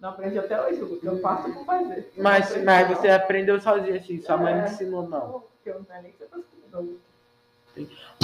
Não 0.00 0.10
aprendi 0.10 0.38
até 0.38 0.60
hoje, 0.62 0.82
o 0.82 1.00
que 1.00 1.06
eu 1.06 1.20
faço 1.20 1.52
com 1.52 1.64
fazer. 1.64 2.12
Mas, 2.18 2.46
aprendi, 2.46 2.64
mas 2.66 2.88
não. 2.90 2.96
você 2.96 3.08
aprendeu 3.08 3.60
sozinha, 3.60 3.96
assim, 3.98 4.20
sua 4.20 4.36
mãe 4.36 4.54
não 4.54 4.62
É. 4.62 4.66
ensinou, 4.66 5.08
não. 5.08 5.40
Porque 5.40 5.70
eu 5.70 5.84
não 5.88 5.96
é 5.96 6.02
nem 6.02 6.12
que 6.12 6.18
você 6.18 6.28
comigo. 6.28 7.00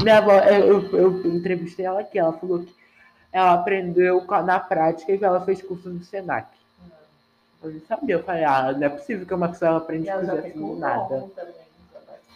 Minha 0.02 0.18
avó, 0.18 0.32
eu, 0.38 0.90
eu, 0.92 0.96
eu 1.24 1.26
entrevistei 1.34 1.84
ela 1.84 2.00
aqui, 2.00 2.18
ela 2.18 2.32
falou 2.32 2.62
que 2.64 2.74
ela 3.32 3.54
aprendeu 3.54 4.24
na 4.44 4.60
prática 4.60 5.12
e 5.12 5.18
que 5.18 5.24
ela 5.24 5.44
fez 5.44 5.62
curso 5.62 5.88
no 5.88 6.02
Senac. 6.02 6.48
Eu 7.62 7.70
não 7.70 7.80
sabia, 7.82 8.16
eu 8.16 8.22
falei, 8.22 8.44
ah, 8.44 8.72
não 8.72 8.86
é 8.86 8.88
possível 8.88 9.26
que 9.26 9.32
uma 9.34 9.48
pessoa 9.48 9.76
aprende 9.76 10.08
a 10.10 10.14
cozinhar 10.16 10.36
já 10.36 10.42
tem 10.42 10.50
assim 10.50 10.60
com 10.60 10.74
do 10.74 10.80
nada. 10.80 11.30
também. 11.34 11.54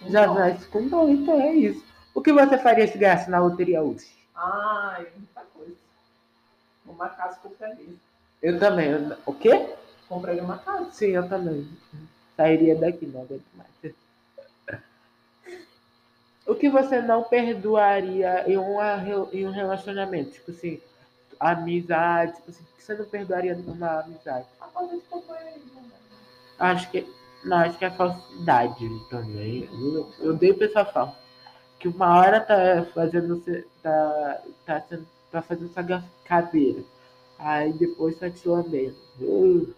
Já 0.08 0.26
nasce 0.32 0.66
com 0.68 0.88
dom, 0.88 1.08
então 1.08 1.40
é 1.40 1.52
isso. 1.52 1.84
O 2.14 2.22
que 2.22 2.32
você 2.32 2.56
faria 2.58 2.86
se 2.86 2.96
ganhasse 2.96 3.28
na 3.30 3.40
loteria 3.40 3.82
hoje? 3.82 4.06
Ai, 4.34 5.06
muita 5.16 5.40
coisa. 5.54 5.74
Uma 6.86 7.08
casa 7.08 7.38
compraria. 7.42 7.94
Eu 8.46 8.60
também. 8.60 8.90
eu- 8.90 9.16
o 9.26 9.34
quê? 9.34 9.74
Compraria 10.08 10.40
uma 10.40 10.58
casa. 10.58 10.88
Sim, 10.92 11.08
eu 11.08 11.28
também. 11.28 11.68
Sairia 12.36 12.76
daqui, 12.76 13.04
não 13.04 13.22
aguento 13.22 13.42
mais. 13.56 13.92
O 16.46 16.54
que 16.54 16.70
você 16.70 17.02
não 17.02 17.24
perdoaria 17.24 18.48
em, 18.48 18.56
uma, 18.56 19.02
em 19.32 19.44
um 19.44 19.50
relacionamento? 19.50 20.30
Tipo 20.30 20.52
assim, 20.52 20.80
amizade, 21.40 22.36
tipo 22.36 22.50
assim, 22.50 22.62
o 22.62 22.76
que 22.76 22.84
você 22.84 22.94
não 22.94 23.04
perdoaria 23.06 23.56
numa 23.56 23.98
amizade? 24.02 24.46
A 24.60 24.66
falta 24.68 24.94
de 24.94 25.02
companheirismo. 25.02 25.80
né? 25.80 25.96
Acho 26.60 26.88
que. 26.92 27.04
Não, 27.44 27.56
acho 27.56 27.76
que 27.76 27.84
é 27.84 27.90
falsidade 27.90 28.88
também. 29.10 29.68
Eu, 29.72 30.12
eu 30.20 30.30
odeio 30.34 30.56
pessoa 30.56 30.84
falsa. 30.84 31.16
Que 31.80 31.88
uma 31.88 32.16
hora 32.16 32.40
tá 32.40 32.86
fazendo. 32.94 33.42
Tá, 33.82 34.40
tá, 34.64 34.80
sendo, 34.82 35.06
tá 35.32 35.42
fazendo 35.42 35.68
essa 35.76 36.04
cadeira. 36.24 36.84
Aí 37.38 37.72
depois 37.72 38.16
lambendo. 38.44 38.96
Uh. 39.18 39.74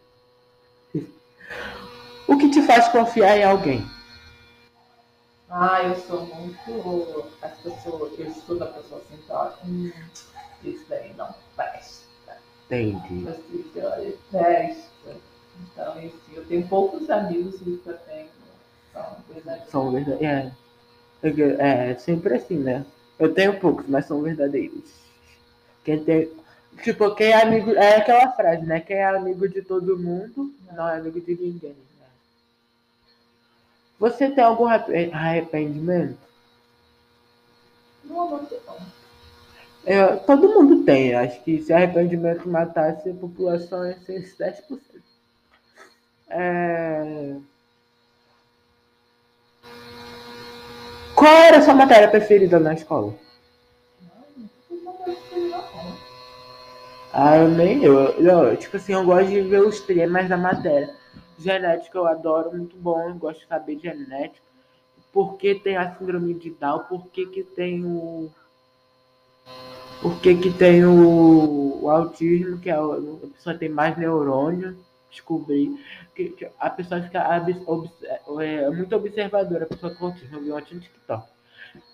O 2.26 2.36
que 2.36 2.50
te 2.50 2.61
faz 2.62 2.88
confiar 2.88 3.38
em 3.38 3.44
alguém? 3.44 3.86
Ah, 5.48 5.82
eu 5.82 5.96
sou 5.96 6.26
muito. 6.26 7.24
As 7.40 7.56
pessoas, 7.59 8.18
eu 8.18 8.26
estudo 8.26 8.64
a 8.64 8.66
pessoa 8.66 9.00
assim, 9.00 9.16
que 9.16 9.30
ela, 9.30 9.59
hum, 9.64 9.90
isso 10.62 10.84
daí 10.90 11.14
não 11.14 11.34
presta. 11.56 12.06
Entendi. 12.66 13.26
Assim, 13.28 13.62
que 13.72 13.80
olha, 13.80 14.14
presta. 14.30 15.16
Então, 15.72 15.94
eu 16.34 16.44
tenho 16.46 16.68
poucos 16.68 17.09
amigos 17.09 17.56
que 17.59 17.80
eu 17.86 17.96
tenho. 17.98 18.28
São 18.92 19.16
verdadeiros. 19.32 19.70
São 19.70 19.90
verdadeiros. 19.90 20.52
É, 21.22 21.28
é, 21.28 21.90
é 21.90 21.94
sempre 21.94 22.34
assim, 22.34 22.59
né? 22.59 22.84
Eu 23.18 23.32
tenho 23.32 23.59
poucos, 23.59 23.86
mas 23.88 24.04
são 24.04 24.20
verdadeiros. 24.20 24.90
Quem 25.82 26.04
tem. 26.04 26.30
Tipo, 26.83 27.14
quem 27.14 27.29
é 27.29 27.43
amigo. 27.43 27.72
É 27.72 27.97
aquela 27.97 28.31
frase, 28.33 28.64
né? 28.64 28.81
Quem 28.81 28.97
é 28.97 29.05
amigo 29.05 29.49
de 29.49 29.62
todo 29.62 29.99
mundo 29.99 30.53
não 30.72 30.89
é 30.89 30.97
amigo 30.97 31.20
de 31.20 31.35
ninguém. 31.35 31.70
Né? 31.70 32.07
Você 33.99 34.31
tem 34.31 34.45
algum 34.45 34.66
arrependimento? 34.66 36.18
Não, 38.05 38.31
não 38.31 38.45
tem 38.45 38.59
não. 38.66 38.76
Eu, 39.85 40.18
todo 40.20 40.49
mundo 40.49 40.85
tem. 40.85 41.14
Acho 41.14 41.43
que 41.43 41.62
se 41.62 41.72
arrependimento 41.72 42.49
matasse 42.49 43.11
a 43.11 43.14
população 43.14 43.87
ia 43.87 43.99
ser 44.01 44.22
10%. 44.37 44.81
É... 46.31 47.37
Qual 51.14 51.33
era 51.33 51.59
a 51.59 51.62
sua 51.62 51.74
matéria 51.74 52.09
preferida 52.09 52.61
na 52.61 52.74
escola? 52.74 53.14
Ah, 57.12 57.36
eu 57.38 57.48
nem 57.48 57.82
eu, 57.82 57.94
eu. 58.20 58.56
Tipo 58.56 58.76
assim, 58.76 58.92
eu 58.92 59.04
gosto 59.04 59.30
de 59.30 59.40
ver 59.42 59.62
os 59.62 59.80
temas 59.80 60.28
da 60.28 60.36
matéria. 60.36 60.94
Genética 61.38 61.98
eu 61.98 62.06
adoro, 62.06 62.56
muito 62.56 62.76
bom. 62.76 63.09
Eu 63.09 63.14
gosto 63.14 63.40
de 63.40 63.46
saber 63.46 63.76
de 63.76 63.82
genética. 63.82 64.46
Por 65.12 65.36
que 65.36 65.54
tem 65.54 65.76
a 65.76 65.96
síndrome 65.96 66.34
de 66.34 66.50
Down? 66.50 66.80
Por 66.80 67.06
que, 67.09 67.26
que 67.26 67.42
tem 67.42 67.84
o. 67.84 68.30
Por 70.02 70.20
que, 70.20 70.36
que 70.36 70.52
tem 70.52 70.84
o, 70.84 71.80
o 71.82 71.90
autismo, 71.90 72.59
que 72.59 72.70
é 72.70 72.80
o, 72.80 73.20
a 73.24 73.26
pessoa 73.34 73.59
tem 73.59 73.68
mais 73.68 73.96
neurônio? 73.96 74.78
Descobri 75.11 75.76
que, 76.14 76.28
que 76.30 76.48
a 76.59 76.70
pessoa 76.70 77.00
fica 77.02 77.24
ob, 77.66 77.90
é, 78.40 78.68
muito 78.70 78.94
observadora, 78.94 79.64
a 79.64 79.68
pessoa 79.68 79.94
com 79.94 80.06
autismo. 80.06 80.36
Eu 80.36 80.42
vi 80.42 80.52
ontem 80.52 80.74
no 80.74 80.80
TikTok. 80.80 81.26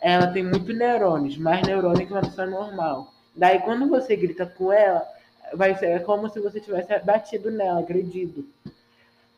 Ela 0.00 0.26
tem 0.26 0.42
muito 0.42 0.72
neurônios, 0.72 1.38
mais 1.38 1.66
neurônio 1.66 2.06
que 2.06 2.12
uma 2.12 2.22
pessoa 2.22 2.46
normal. 2.46 3.13
Daí 3.34 3.60
quando 3.60 3.88
você 3.88 4.14
grita 4.16 4.46
com 4.46 4.72
ela, 4.72 5.06
vai 5.52 5.74
ser 5.76 6.02
como 6.04 6.28
se 6.30 6.40
você 6.40 6.60
tivesse 6.60 6.98
batido 7.00 7.50
nela, 7.50 7.80
agredido. 7.80 8.44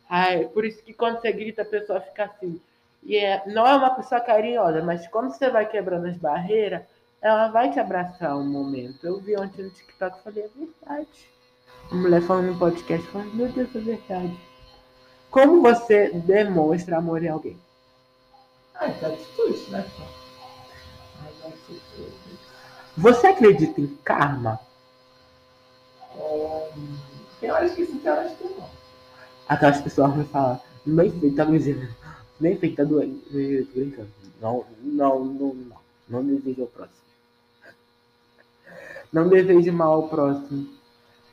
Ai, 0.08 0.44
por 0.46 0.64
isso 0.64 0.82
que 0.82 0.92
quando 0.92 1.20
você 1.20 1.32
grita, 1.32 1.62
a 1.62 1.64
pessoa 1.64 2.00
fica 2.00 2.24
assim. 2.24 2.60
E 3.02 3.16
é, 3.16 3.42
não 3.46 3.66
é 3.66 3.76
uma 3.76 3.90
pessoa 3.90 4.20
carinhosa, 4.20 4.82
mas 4.82 5.06
quando 5.08 5.30
você 5.30 5.48
vai 5.48 5.66
quebrando 5.68 6.06
as 6.06 6.16
barreiras, 6.16 6.82
ela 7.20 7.48
vai 7.48 7.70
te 7.72 7.80
abraçar 7.80 8.36
um 8.36 8.44
momento. 8.44 9.04
Eu 9.06 9.20
vi 9.20 9.36
ontem 9.36 9.62
no 9.62 9.70
TikTok 9.70 10.18
e 10.18 10.22
falei, 10.22 10.44
é 10.44 10.48
verdade. 10.48 11.28
A 11.90 11.94
mulher 11.94 12.22
falando 12.22 12.52
no 12.52 12.58
podcast, 12.58 13.06
falando, 13.08 13.34
meu 13.34 13.48
Deus, 13.48 13.74
é 13.74 13.78
verdade. 13.78 14.40
Como 15.30 15.62
você 15.62 16.10
demonstra 16.10 16.98
amor 16.98 17.22
em 17.22 17.28
alguém? 17.28 17.58
Ah, 18.74 18.88
é 18.88 19.06
atitude, 19.06 19.70
né? 19.70 19.84
Ai, 21.22 21.50
atitude. 21.50 22.25
Você 22.96 23.26
acredita 23.26 23.80
em 23.80 23.88
karma? 24.04 24.58
Tem 27.40 27.50
horas 27.50 27.74
que 27.74 27.84
sim, 27.84 27.98
tem 27.98 28.10
horas 28.10 28.32
que 28.32 28.44
não. 28.44 28.68
Aquelas 29.48 29.80
pessoas 29.80 30.14
vão 30.14 30.24
falar, 30.26 30.60
bem 30.84 31.10
feito, 31.10 31.36
tá 31.36 31.44
me 31.44 31.58
dizendo, 31.58 31.88
bem 32.40 32.56
feito, 32.56 32.76
tá 32.76 32.84
doendo. 32.84 33.22
Não, 34.40 34.64
não, 34.82 35.24
não, 35.24 35.54
não. 35.54 35.86
Não 36.08 36.24
desejo 36.24 36.62
ao 36.62 36.68
próximo. 36.68 37.00
Não 39.12 39.28
deseje 39.28 39.70
mal 39.70 39.92
ao 39.92 40.08
próximo. 40.08 40.68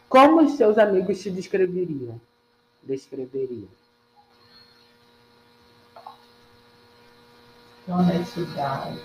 Como 0.09 0.43
os 0.43 0.53
seus 0.53 0.77
amigos 0.77 1.21
te 1.21 1.31
descreveriam? 1.31 2.19
Descreveriam. 2.83 3.69
Honestidade, 7.87 8.99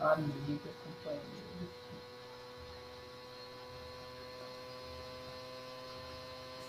amiga, 0.00 0.70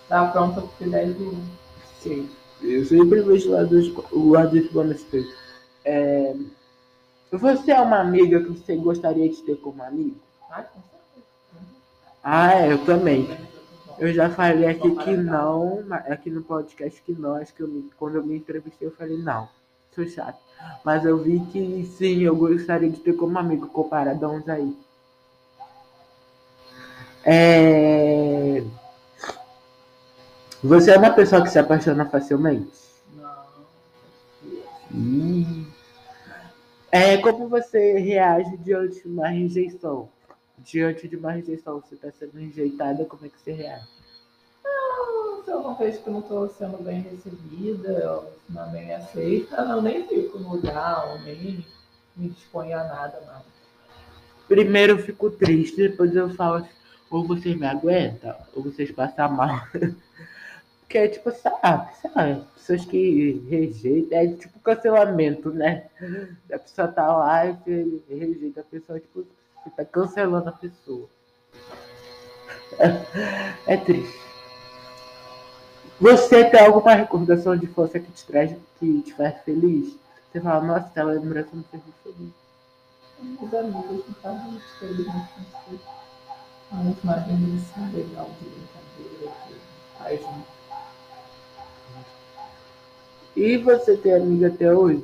Tá 0.07 0.27
pronta 0.27 0.61
pro 0.61 0.89
deve 0.89 1.23
ir. 1.23 1.37
Sim. 1.99 2.29
Eu 2.61 2.85
sempre 2.85 3.21
vejo 3.21 3.49
o 3.49 3.53
lado, 3.53 4.05
o 4.11 4.29
lado 4.29 4.59
de 4.59 4.69
bom 4.69 4.85
É... 5.83 6.35
Você 7.31 7.71
é 7.71 7.81
uma 7.81 7.99
amiga 7.99 8.41
que 8.41 8.49
você 8.49 8.75
gostaria 8.75 9.27
de 9.27 9.41
ter 9.41 9.57
como 9.57 9.83
amigo? 9.83 10.15
Ah, 10.49 10.63
com 10.63 10.79
certeza. 10.81 11.67
Ah, 12.23 12.53
é, 12.53 12.71
eu 12.71 12.85
também. 12.85 13.27
Eu 13.97 14.13
já 14.13 14.29
falei 14.29 14.67
aqui 14.67 14.93
que 14.95 15.17
não, 15.17 15.83
aqui 15.89 16.29
no 16.29 16.43
podcast 16.43 17.01
que 17.01 17.13
não, 17.13 17.35
acho 17.35 17.53
que 17.53 17.61
eu 17.61 17.67
me, 17.67 17.89
quando 17.97 18.15
eu 18.15 18.25
me 18.25 18.37
entrevistei 18.37 18.87
eu 18.87 18.91
falei 18.91 19.17
não, 19.17 19.47
sou 19.93 20.07
chato. 20.07 20.37
Mas 20.83 21.05
eu 21.05 21.17
vi 21.17 21.39
que 21.51 21.85
sim, 21.97 22.21
eu 22.21 22.35
gostaria 22.35 22.89
de 22.89 22.99
ter 22.99 23.13
como 23.13 23.37
amigo 23.37 23.67
comparado 23.67 24.25
a 24.25 24.29
uns 24.29 24.47
aí. 24.49 24.75
É... 27.23 28.63
Você 30.65 30.89
é 30.89 30.97
uma 30.97 31.11
pessoa 31.11 31.43
que 31.43 31.49
se 31.49 31.59
apaixona 31.59 32.09
facilmente? 32.09 32.71
Não. 34.91 35.67
É, 36.91 37.17
como 37.17 37.47
você 37.47 37.99
reage 37.99 38.57
diante 38.57 39.03
de 39.03 39.07
uma 39.07 39.27
rejeição? 39.27 40.09
Diante 40.57 41.07
de 41.07 41.17
uma 41.17 41.33
rejeição, 41.33 41.79
você 41.79 41.93
está 41.93 42.09
sendo 42.11 42.39
rejeitada, 42.39 43.05
como 43.05 43.27
é 43.27 43.29
que 43.29 43.39
você 43.39 43.51
reage? 43.51 43.87
Não, 44.63 45.43
se 45.43 45.51
eu 45.51 45.61
não 45.61 45.75
vejo 45.75 45.99
que 46.01 46.07
eu 46.07 46.13
não 46.13 46.21
estou 46.21 46.49
sendo 46.49 46.83
bem 46.83 47.01
recebida, 47.01 48.13
ou 48.13 48.33
não 48.49 48.71
bem 48.71 48.91
aceita, 48.91 49.61
eu 49.61 49.83
nem 49.83 50.07
fico 50.07 50.39
no 50.39 50.55
lugar, 50.55 51.11
ou 51.11 51.19
nem 51.19 51.63
me 52.15 52.29
disponho 52.29 52.75
a 52.75 52.83
nada 52.85 53.21
mais. 53.27 53.43
Primeiro 54.47 54.93
eu 54.93 54.97
fico 54.97 55.29
triste, 55.29 55.77
depois 55.77 56.15
eu 56.15 56.33
falo 56.33 56.55
assim, 56.55 56.69
ou 57.11 57.23
vocês 57.23 57.55
me 57.55 57.67
aguentam, 57.67 58.35
ou 58.55 58.63
vocês 58.63 58.91
passam 58.91 59.31
mal. 59.31 59.61
Que 60.87 60.97
é 60.99 61.07
tipo, 61.07 61.31
sabe, 61.31 61.95
sabe, 61.95 62.41
pessoas 62.53 62.85
que 62.85 63.43
rejeitam, 63.49 64.17
é 64.17 64.27
tipo 64.27 64.59
cancelamento, 64.59 65.51
né? 65.51 65.87
A 66.51 66.59
pessoa 66.59 66.87
tá 66.87 67.15
lá 67.15 67.45
e 67.47 68.03
rejeita 68.09 68.61
a 68.61 68.63
pessoa, 68.63 68.99
tipo, 68.99 69.25
você 69.63 69.69
tá 69.75 69.85
cancelando 69.85 70.49
a 70.49 70.53
pessoa. 70.53 71.09
É, 73.67 73.77
triste. 73.77 74.19
Você 75.99 76.43
tem 76.49 76.59
alguma 76.59 76.93
recordação 76.93 77.55
de 77.55 77.67
força 77.67 77.99
que 77.99 78.11
te 78.11 78.25
traz, 78.25 78.53
que 78.79 79.01
te 79.01 79.13
faz 79.13 79.41
feliz? 79.43 79.95
Você 80.29 80.41
fala, 80.41 80.61
nossa, 80.65 80.87
aquela 80.87 81.13
lembrança 81.13 81.49
me 81.53 81.63
fez 81.71 81.81
feliz. 82.03 82.33
Meus 83.21 83.53
amigos 83.53 84.05
não 84.05 84.15
fazem 84.15 84.51
muito 84.51 84.79
feliz, 84.79 85.07
mas 86.69 87.03
uma 87.03 87.15
lembrança 87.15 87.79
legal 87.93 88.29
de 88.39 88.49
brincadeira, 88.49 89.33
que 89.47 89.55
faz 89.97 90.21
um 90.21 90.41
e 93.35 93.57
você 93.57 93.97
tem 93.97 94.13
amiga 94.13 94.47
até 94.47 94.73
hoje? 94.73 95.03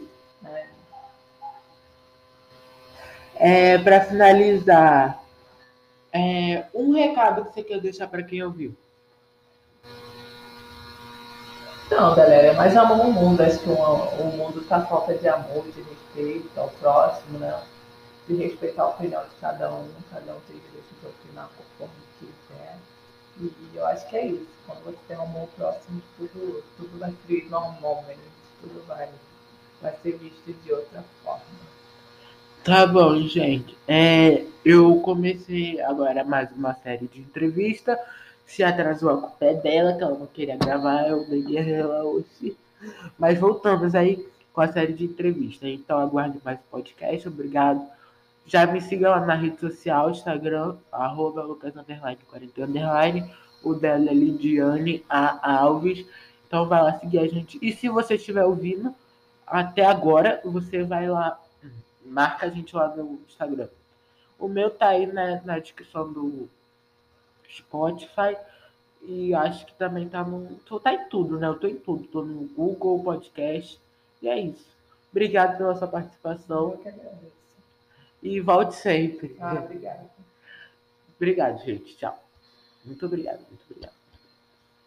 É, 3.35 3.77
para 3.79 4.01
finalizar, 4.01 5.19
é, 6.13 6.65
um 6.73 6.93
recado 6.93 7.45
que 7.45 7.53
você 7.53 7.63
quer 7.63 7.79
deixar 7.79 8.07
para 8.07 8.21
quem 8.21 8.43
ouviu? 8.43 8.75
Não, 11.89 12.15
galera, 12.15 12.47
é 12.47 12.53
mais 12.53 12.77
amor 12.77 12.97
no 12.99 13.11
mundo. 13.11 13.41
Acho 13.41 13.59
que 13.59 13.69
o, 13.69 13.73
o 13.73 14.37
mundo 14.37 14.61
está 14.61 14.81
falta 14.85 15.13
de 15.13 15.27
amor, 15.27 15.65
de 15.71 15.81
respeito 15.81 16.49
ao 16.57 16.69
próximo, 16.69 17.39
né? 17.39 17.59
De 18.27 18.35
respeitar 18.35 18.83
a 18.83 18.87
opinião 18.89 19.21
de 19.23 19.35
cada 19.41 19.69
um. 19.69 19.89
Cada 20.09 20.31
um 20.31 20.39
tem 20.47 20.57
direito 20.57 20.87
de 21.01 21.07
opinar 21.07 21.49
conforme 21.57 21.93
quiser. 22.17 22.77
E 23.39 23.51
eu 23.75 23.85
acho 23.87 24.07
que 24.09 24.15
é 24.15 24.27
isso. 24.27 24.47
Quando 24.65 24.83
você 24.83 24.97
tem 25.07 25.17
um 25.17 25.23
amor 25.23 25.47
próximo, 25.55 26.01
tudo, 26.17 26.63
tudo 26.77 26.99
vai 26.99 27.11
fluir 27.25 27.49
normalmente. 27.49 28.19
Tudo 28.61 28.85
vai, 28.87 29.09
vai 29.81 29.95
ser 30.03 30.17
visto 30.17 30.53
de 30.63 30.71
outra 30.71 31.03
forma. 31.23 31.41
Tá 32.63 32.85
bom, 32.85 33.19
gente. 33.21 33.75
É, 33.87 34.45
eu 34.63 34.99
comecei 35.01 35.81
agora 35.81 36.23
mais 36.23 36.51
uma 36.51 36.75
série 36.75 37.07
de 37.07 37.19
entrevista. 37.21 37.99
Se 38.45 38.63
atrasou 38.63 39.09
a 39.09 39.17
culpa 39.17 39.45
é 39.45 39.53
dela, 39.55 39.93
que 39.93 40.03
ela 40.03 40.17
não 40.17 40.27
queria 40.27 40.57
gravar, 40.57 41.07
eu 41.07 41.23
liguei 41.23 41.73
ela 41.73 42.03
hoje. 42.03 42.55
Mas 43.17 43.39
voltamos 43.39 43.95
aí 43.95 44.27
com 44.53 44.61
a 44.61 44.71
série 44.71 44.93
de 44.93 45.05
entrevista. 45.05 45.67
Então 45.67 45.99
aguarde 45.99 46.39
mais 46.43 46.59
podcast. 46.69 47.27
Obrigado. 47.27 47.81
Já 48.45 48.65
me 48.65 48.81
siga 48.81 49.09
lá 49.09 49.25
na 49.25 49.35
rede 49.35 49.59
social, 49.59 50.09
Instagram, 50.09 50.75
arroba 50.91 51.43
Lucas 51.43 51.75
Underline 51.75 52.17
40 52.29 52.63
Underline. 52.63 53.33
O 53.63 53.73
dela 53.73 54.09
é 54.09 54.13
Lidiane 54.13 55.05
A. 55.07 55.59
Alves. 55.59 56.05
Então 56.47 56.67
vai 56.67 56.81
lá 56.81 56.99
seguir 56.99 57.19
a 57.19 57.27
gente. 57.27 57.59
E 57.61 57.71
se 57.71 57.87
você 57.87 58.15
estiver 58.15 58.43
ouvindo 58.43 58.93
até 59.45 59.85
agora, 59.85 60.41
você 60.43 60.83
vai 60.83 61.07
lá, 61.07 61.39
marca 62.03 62.45
a 62.45 62.49
gente 62.49 62.75
lá 62.75 62.87
no 62.95 63.21
Instagram. 63.27 63.69
O 64.39 64.47
meu 64.47 64.69
tá 64.71 64.89
aí 64.89 65.05
na, 65.05 65.41
na 65.41 65.59
descrição 65.59 66.11
do 66.11 66.49
Spotify. 67.49 68.35
E 69.03 69.33
acho 69.33 69.65
que 69.65 69.73
também 69.73 70.07
tá 70.09 70.23
no. 70.23 70.57
Tá 70.79 70.93
em 70.93 71.07
tudo, 71.09 71.39
né? 71.39 71.47
Eu 71.47 71.59
tô 71.59 71.67
em 71.67 71.75
tudo. 71.75 72.03
Tô 72.07 72.23
no 72.23 72.47
Google 72.47 73.03
Podcast. 73.03 73.79
E 74.21 74.27
é 74.27 74.39
isso. 74.39 74.67
Obrigado 75.11 75.57
pela 75.57 75.75
sua 75.75 75.87
participação. 75.87 76.71
Eu 76.71 76.77
que 76.77 76.89
agradeço. 76.89 77.40
E 78.21 78.39
volte 78.39 78.75
sempre. 78.75 79.35
Ah, 79.39 79.55
obrigado. 79.63 80.09
Obrigado, 81.15 81.63
gente. 81.63 81.95
Tchau. 81.97 82.17
Muito 82.85 83.05
obrigado, 83.05 83.39
muito 83.49 83.63
obrigado. 83.69 84.00